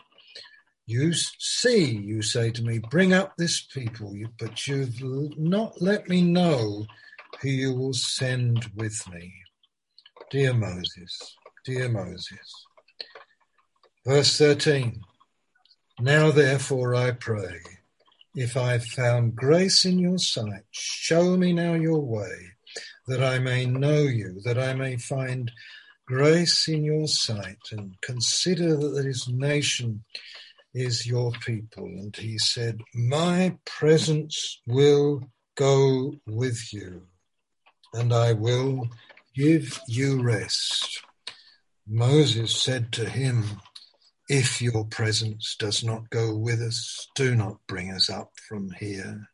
[0.87, 5.01] you see, you say to me, bring up this people, but you've
[5.39, 6.87] not let me know
[7.43, 9.33] who you will send with me.
[10.31, 12.67] Dear Moses, dear Moses.
[14.07, 15.01] Verse 13
[16.01, 17.61] Now therefore I pray,
[18.35, 22.53] if I've found grace in your sight, show me now your way,
[23.07, 25.51] that I may know you, that I may find
[26.07, 30.05] grace in your sight, and consider that this nation
[30.75, 31.87] is your people.
[31.87, 35.23] And he said, My presence will
[35.57, 37.03] go with you,
[37.93, 38.89] and I will
[39.35, 41.03] give you rest.
[41.87, 43.45] Moses said to him,
[44.29, 49.29] If your presence does not go with us, do not bring us up from here.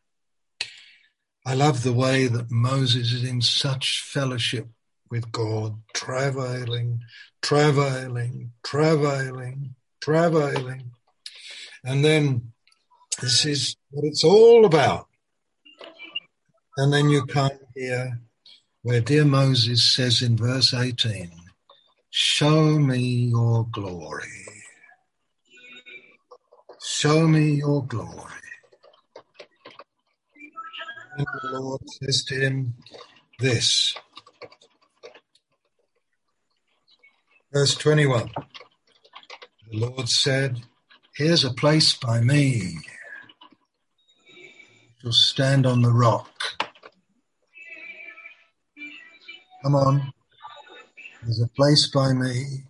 [1.45, 4.67] I love the way that Moses is in such fellowship
[5.09, 7.01] with God, travailing,
[7.41, 10.91] travailing, travailing, travailing.
[11.83, 12.51] And then
[13.21, 15.07] this is what it's all about.
[16.75, 18.19] And then you come here
[18.87, 21.29] where dear Moses says in verse 18,
[22.09, 22.99] Show me
[23.31, 24.45] your glory.
[26.81, 28.31] Show me your glory.
[31.17, 32.75] And the Lord says to him
[33.39, 33.93] this.
[37.51, 38.31] Verse 21.
[39.69, 40.61] The Lord said,
[41.17, 42.77] Here's a place by me.
[45.03, 46.56] You'll stand on the rock.
[49.63, 50.13] Come on.
[51.23, 52.63] There's a place by me.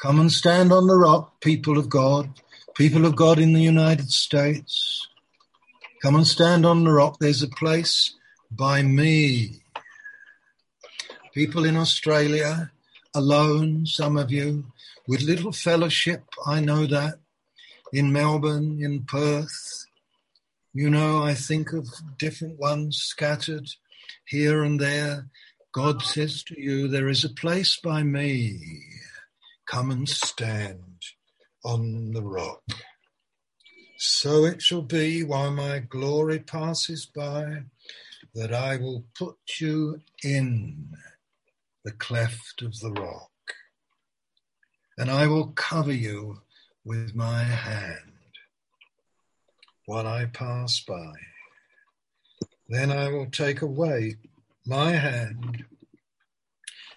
[0.00, 2.30] Come and stand on the rock, people of God,
[2.76, 5.08] people of God in the United States.
[6.02, 7.18] Come and stand on the rock.
[7.20, 8.14] There's a place
[8.50, 9.62] by me.
[11.34, 12.70] People in Australia,
[13.14, 14.66] alone, some of you,
[15.08, 17.14] with little fellowship, I know that
[17.92, 19.86] in Melbourne, in Perth.
[20.74, 21.88] You know, I think of
[22.18, 23.68] different ones scattered
[24.26, 25.28] here and there.
[25.76, 28.58] God says to you, There is a place by me.
[29.66, 31.02] Come and stand
[31.66, 32.62] on the rock.
[33.98, 37.64] So it shall be while my glory passes by
[38.34, 40.96] that I will put you in
[41.84, 43.30] the cleft of the rock,
[44.96, 46.40] and I will cover you
[46.86, 48.12] with my hand
[49.84, 51.12] while I pass by.
[52.66, 54.16] Then I will take away
[54.66, 55.64] my hand,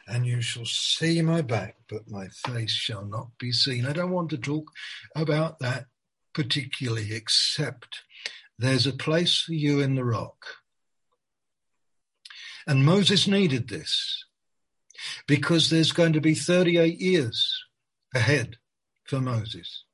[0.07, 3.85] and you shall see my back, but my face shall not be seen.
[3.85, 4.71] I don't want to talk
[5.15, 5.85] about that
[6.33, 7.99] particularly, except
[8.57, 10.45] there's a place for you in the rock.
[12.67, 14.25] And Moses needed this
[15.27, 17.63] because there's going to be 38 years
[18.13, 18.57] ahead
[19.05, 19.85] for Moses.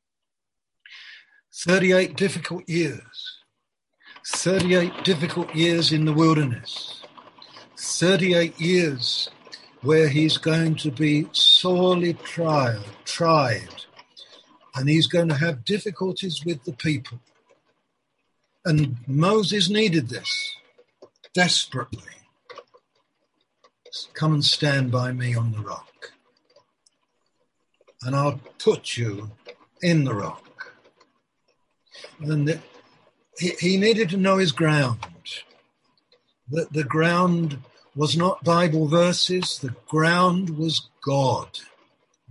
[1.53, 3.39] 38 difficult years.
[4.27, 7.04] 38 difficult years in the wilderness.
[7.85, 9.29] 38 years
[9.81, 13.85] where he's going to be sorely tried, tried,
[14.75, 17.19] and he's going to have difficulties with the people.
[18.65, 20.55] And Moses needed this
[21.33, 22.01] desperately.
[24.15, 26.11] Come and stand by me on the rock.
[28.01, 29.31] And I'll put you
[29.83, 30.73] in the rock.
[32.19, 32.59] And the,
[33.37, 34.99] he, he needed to know his ground.
[36.49, 37.59] That the ground
[37.95, 41.59] was not Bible verses, the ground was God.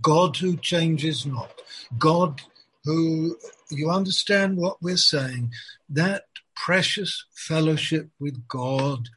[0.01, 1.51] God who changes not.
[1.97, 2.41] God
[2.83, 3.35] who,
[3.71, 5.51] you understand what we're saying,
[5.89, 6.25] that
[6.55, 9.09] precious fellowship with God,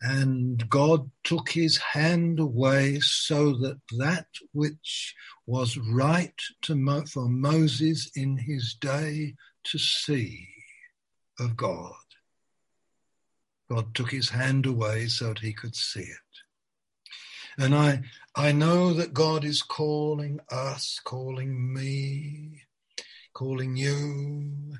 [0.00, 5.14] and God took his hand away so that that which
[5.46, 10.48] was right to Mo- for Moses in his day to see
[11.38, 11.92] of God.
[13.70, 16.18] God took his hand away so that he could see it.
[17.58, 18.02] And I,
[18.34, 22.62] I know that God is calling us, calling me,
[23.34, 24.74] calling you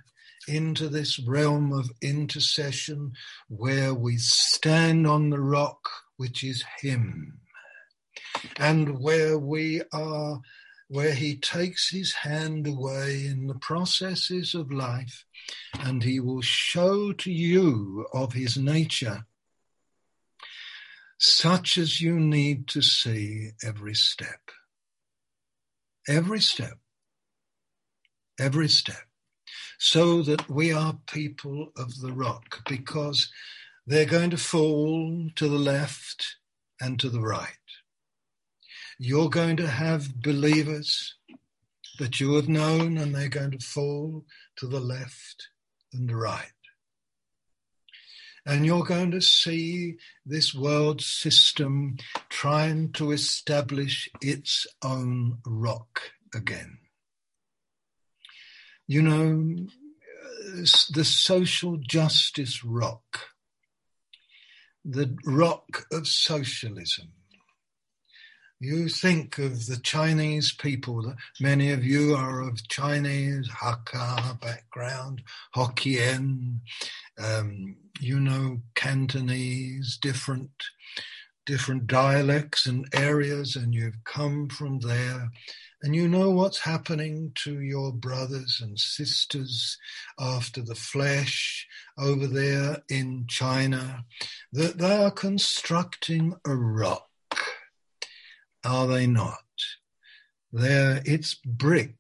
[0.49, 3.13] into this realm of intercession
[3.49, 7.39] where we stand on the rock, which is Him,
[8.57, 10.41] and where we are,
[10.91, 15.25] where He takes His hand away in the processes of life,
[15.79, 19.25] and He will show to you of His nature
[21.23, 24.41] such as you need to see every step.
[26.09, 26.79] Every step.
[28.39, 29.05] Every step
[29.83, 33.33] so that we are people of the rock because
[33.87, 36.37] they're going to fall to the left
[36.81, 37.60] and to the right.
[39.03, 41.15] You're going to have believers
[41.99, 45.49] that you have known and they're going to fall to the left
[45.91, 46.53] and the right.
[48.45, 49.97] And you're going to see
[50.27, 51.97] this world system
[52.29, 56.03] trying to establish its own rock
[56.35, 56.77] again.
[58.87, 59.67] You know,
[60.93, 63.31] the social justice rock,
[64.85, 67.13] the rock of socialism.
[68.63, 75.23] You think of the Chinese people, that many of you are of Chinese, Hakka background,
[75.57, 76.59] Hokkien,
[77.19, 80.51] um, you know, Cantonese, different,
[81.47, 85.31] different dialects and areas, and you've come from there
[85.83, 89.79] and you know what's happening to your brothers and sisters
[90.19, 91.67] after the flesh
[91.99, 94.05] over there in China,
[94.53, 97.10] that they are constructing a rock.
[98.65, 99.39] Are they not?
[100.53, 101.97] There, it's brick,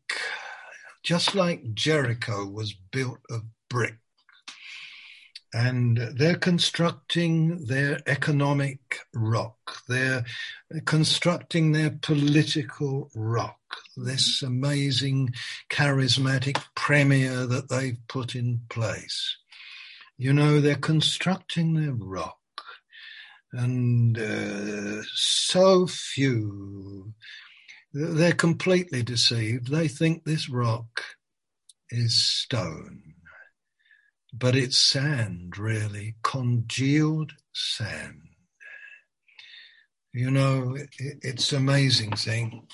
[1.03, 3.97] just like Jericho was built of brick
[5.53, 9.57] and they're constructing their economic rock.
[9.89, 10.24] They're
[10.85, 13.59] constructing their political rock.
[13.97, 15.31] This amazing
[15.69, 19.37] charismatic premier that they've put in place.
[20.16, 22.40] You know, they're constructing their rock.
[23.52, 27.12] And uh, so few,
[27.93, 29.68] they're completely deceived.
[29.68, 31.02] They think this rock
[31.90, 33.10] is stone
[34.32, 38.22] but it's sand, really, congealed sand.
[40.12, 42.66] You know, it's amazing thing.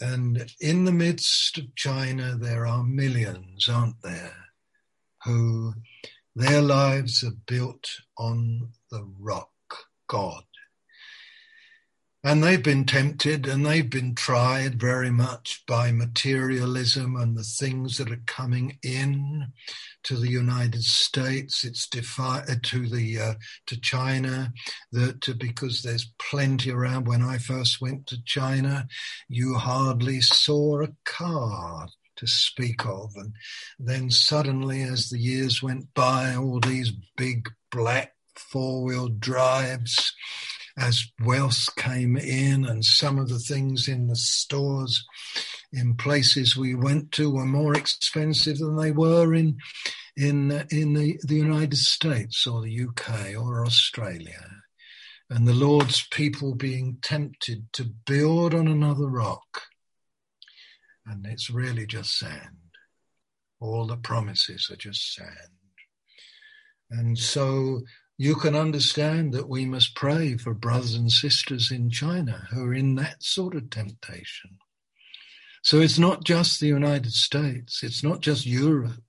[0.00, 4.36] And in the midst of China, there are millions, aren't there,
[5.24, 5.74] who
[6.34, 7.88] their lives are built
[8.18, 9.50] on the rock,
[10.08, 10.42] God.
[12.26, 17.98] And they've been tempted and they've been tried very much by materialism and the things
[17.98, 19.52] that are coming in
[20.02, 21.62] to the United States.
[21.62, 23.34] It's defi- uh, to the uh,
[23.66, 24.52] to China
[24.90, 27.06] that because there's plenty around.
[27.06, 28.88] When I first went to China,
[29.28, 33.34] you hardly saw a car to speak of, and
[33.78, 40.14] then suddenly, as the years went by, all these big black four wheel drives
[40.78, 45.06] as wealth came in and some of the things in the stores
[45.72, 49.58] in places we went to were more expensive than they were in
[50.16, 54.48] in in the, the United States or the UK or Australia.
[55.28, 59.62] And the Lord's people being tempted to build on another rock.
[61.04, 62.58] And it's really just sand.
[63.60, 65.30] All the promises are just sand.
[66.90, 67.80] And so
[68.18, 72.74] you can understand that we must pray for brothers and sisters in China who are
[72.74, 74.58] in that sort of temptation.
[75.62, 79.02] So it's not just the United States, it's not just Europe.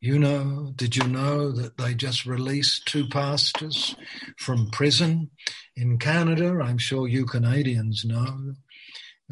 [0.00, 3.94] You know, did you know that they just released two pastors
[4.36, 5.30] from prison
[5.76, 6.58] in Canada?
[6.60, 8.54] I'm sure you Canadians know.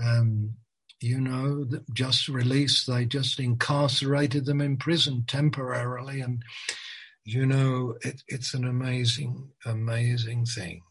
[0.01, 0.55] Um,
[1.01, 6.45] you know, just released, they just incarcerated them in prison temporarily and
[7.33, 10.83] you know, it, it's an amazing, amazing thing.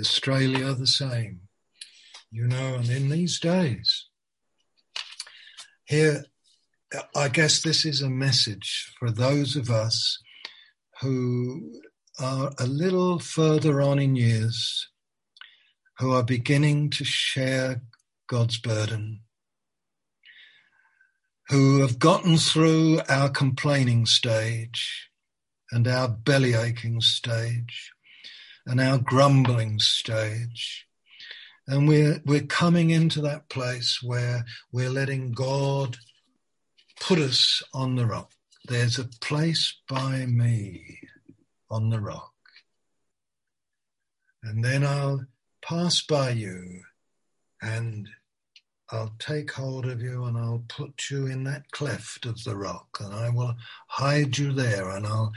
[0.00, 1.40] Australia the same.
[2.30, 4.06] You know, and in these days,
[5.84, 6.24] here,
[7.14, 10.18] I guess this is a message for those of us
[11.02, 11.72] who
[12.18, 14.88] are a little further on in years,
[15.98, 17.82] who are beginning to share
[18.28, 19.20] God's burden,
[21.48, 25.10] who have gotten through our complaining stage
[25.72, 27.92] and our belly aching stage
[28.66, 30.86] and our grumbling stage.
[31.66, 35.96] And we're, we're coming into that place where we're letting God
[37.00, 38.30] put us on the rock.
[38.68, 40.98] There's a place by me
[41.70, 42.32] on the rock.
[44.42, 45.26] And then I'll
[45.62, 46.82] pass by you
[47.60, 48.08] and
[48.90, 52.98] I'll take hold of you and I'll put you in that cleft of the rock
[53.00, 53.54] and I will
[53.88, 55.32] hide you there and I'll,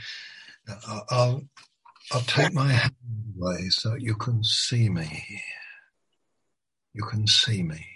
[0.68, 1.42] uh, I'll,
[2.12, 2.94] I'll take my hand
[3.36, 5.42] away so you can see me.
[6.94, 7.86] You can see me.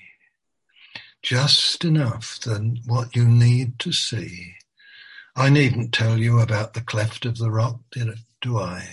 [1.22, 4.55] Just enough than what you need to see.
[5.36, 7.81] I needn't tell you about the cleft of the rock,
[8.40, 8.86] do I?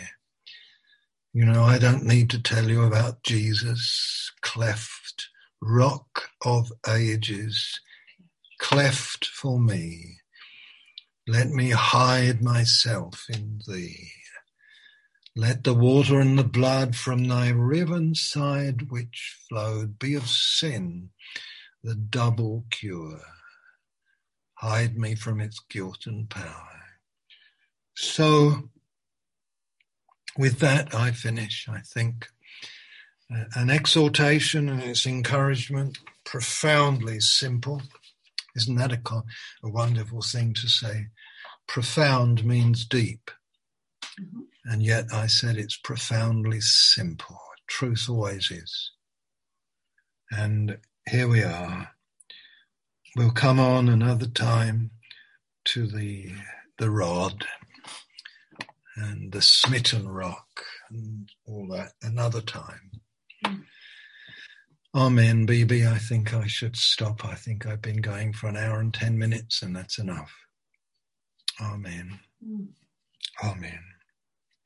[1.33, 5.29] You know, I don't need to tell you about Jesus, cleft,
[5.61, 7.79] rock of ages,
[8.59, 10.17] cleft for me.
[11.27, 14.11] Let me hide myself in thee.
[15.35, 21.11] Let the water and the blood from thy riven side which flowed be of sin,
[21.83, 23.21] the double cure.
[24.55, 26.81] Hide me from its guilt and power.
[27.95, 28.69] So,
[30.37, 32.27] with that, I finish, I think.
[33.55, 37.81] An exhortation and its encouragement, profoundly simple.
[38.55, 39.01] Isn't that a,
[39.63, 41.07] a wonderful thing to say?
[41.67, 43.31] Profound means deep.
[44.19, 44.41] Mm-hmm.
[44.65, 47.39] And yet I said it's profoundly simple.
[47.67, 48.91] Truth always is.
[50.31, 50.77] And
[51.09, 51.91] here we are.
[53.15, 54.91] We'll come on another time
[55.65, 56.31] to the
[56.77, 57.45] the rod
[58.95, 63.01] and the smitten rock and all that another time.
[64.93, 65.87] Amen, BB.
[65.89, 67.25] I think I should stop.
[67.25, 70.33] I think I've been going for an hour and ten minutes, and that's enough.
[71.61, 72.19] Amen.
[72.45, 72.67] Mm.
[73.43, 73.79] Amen.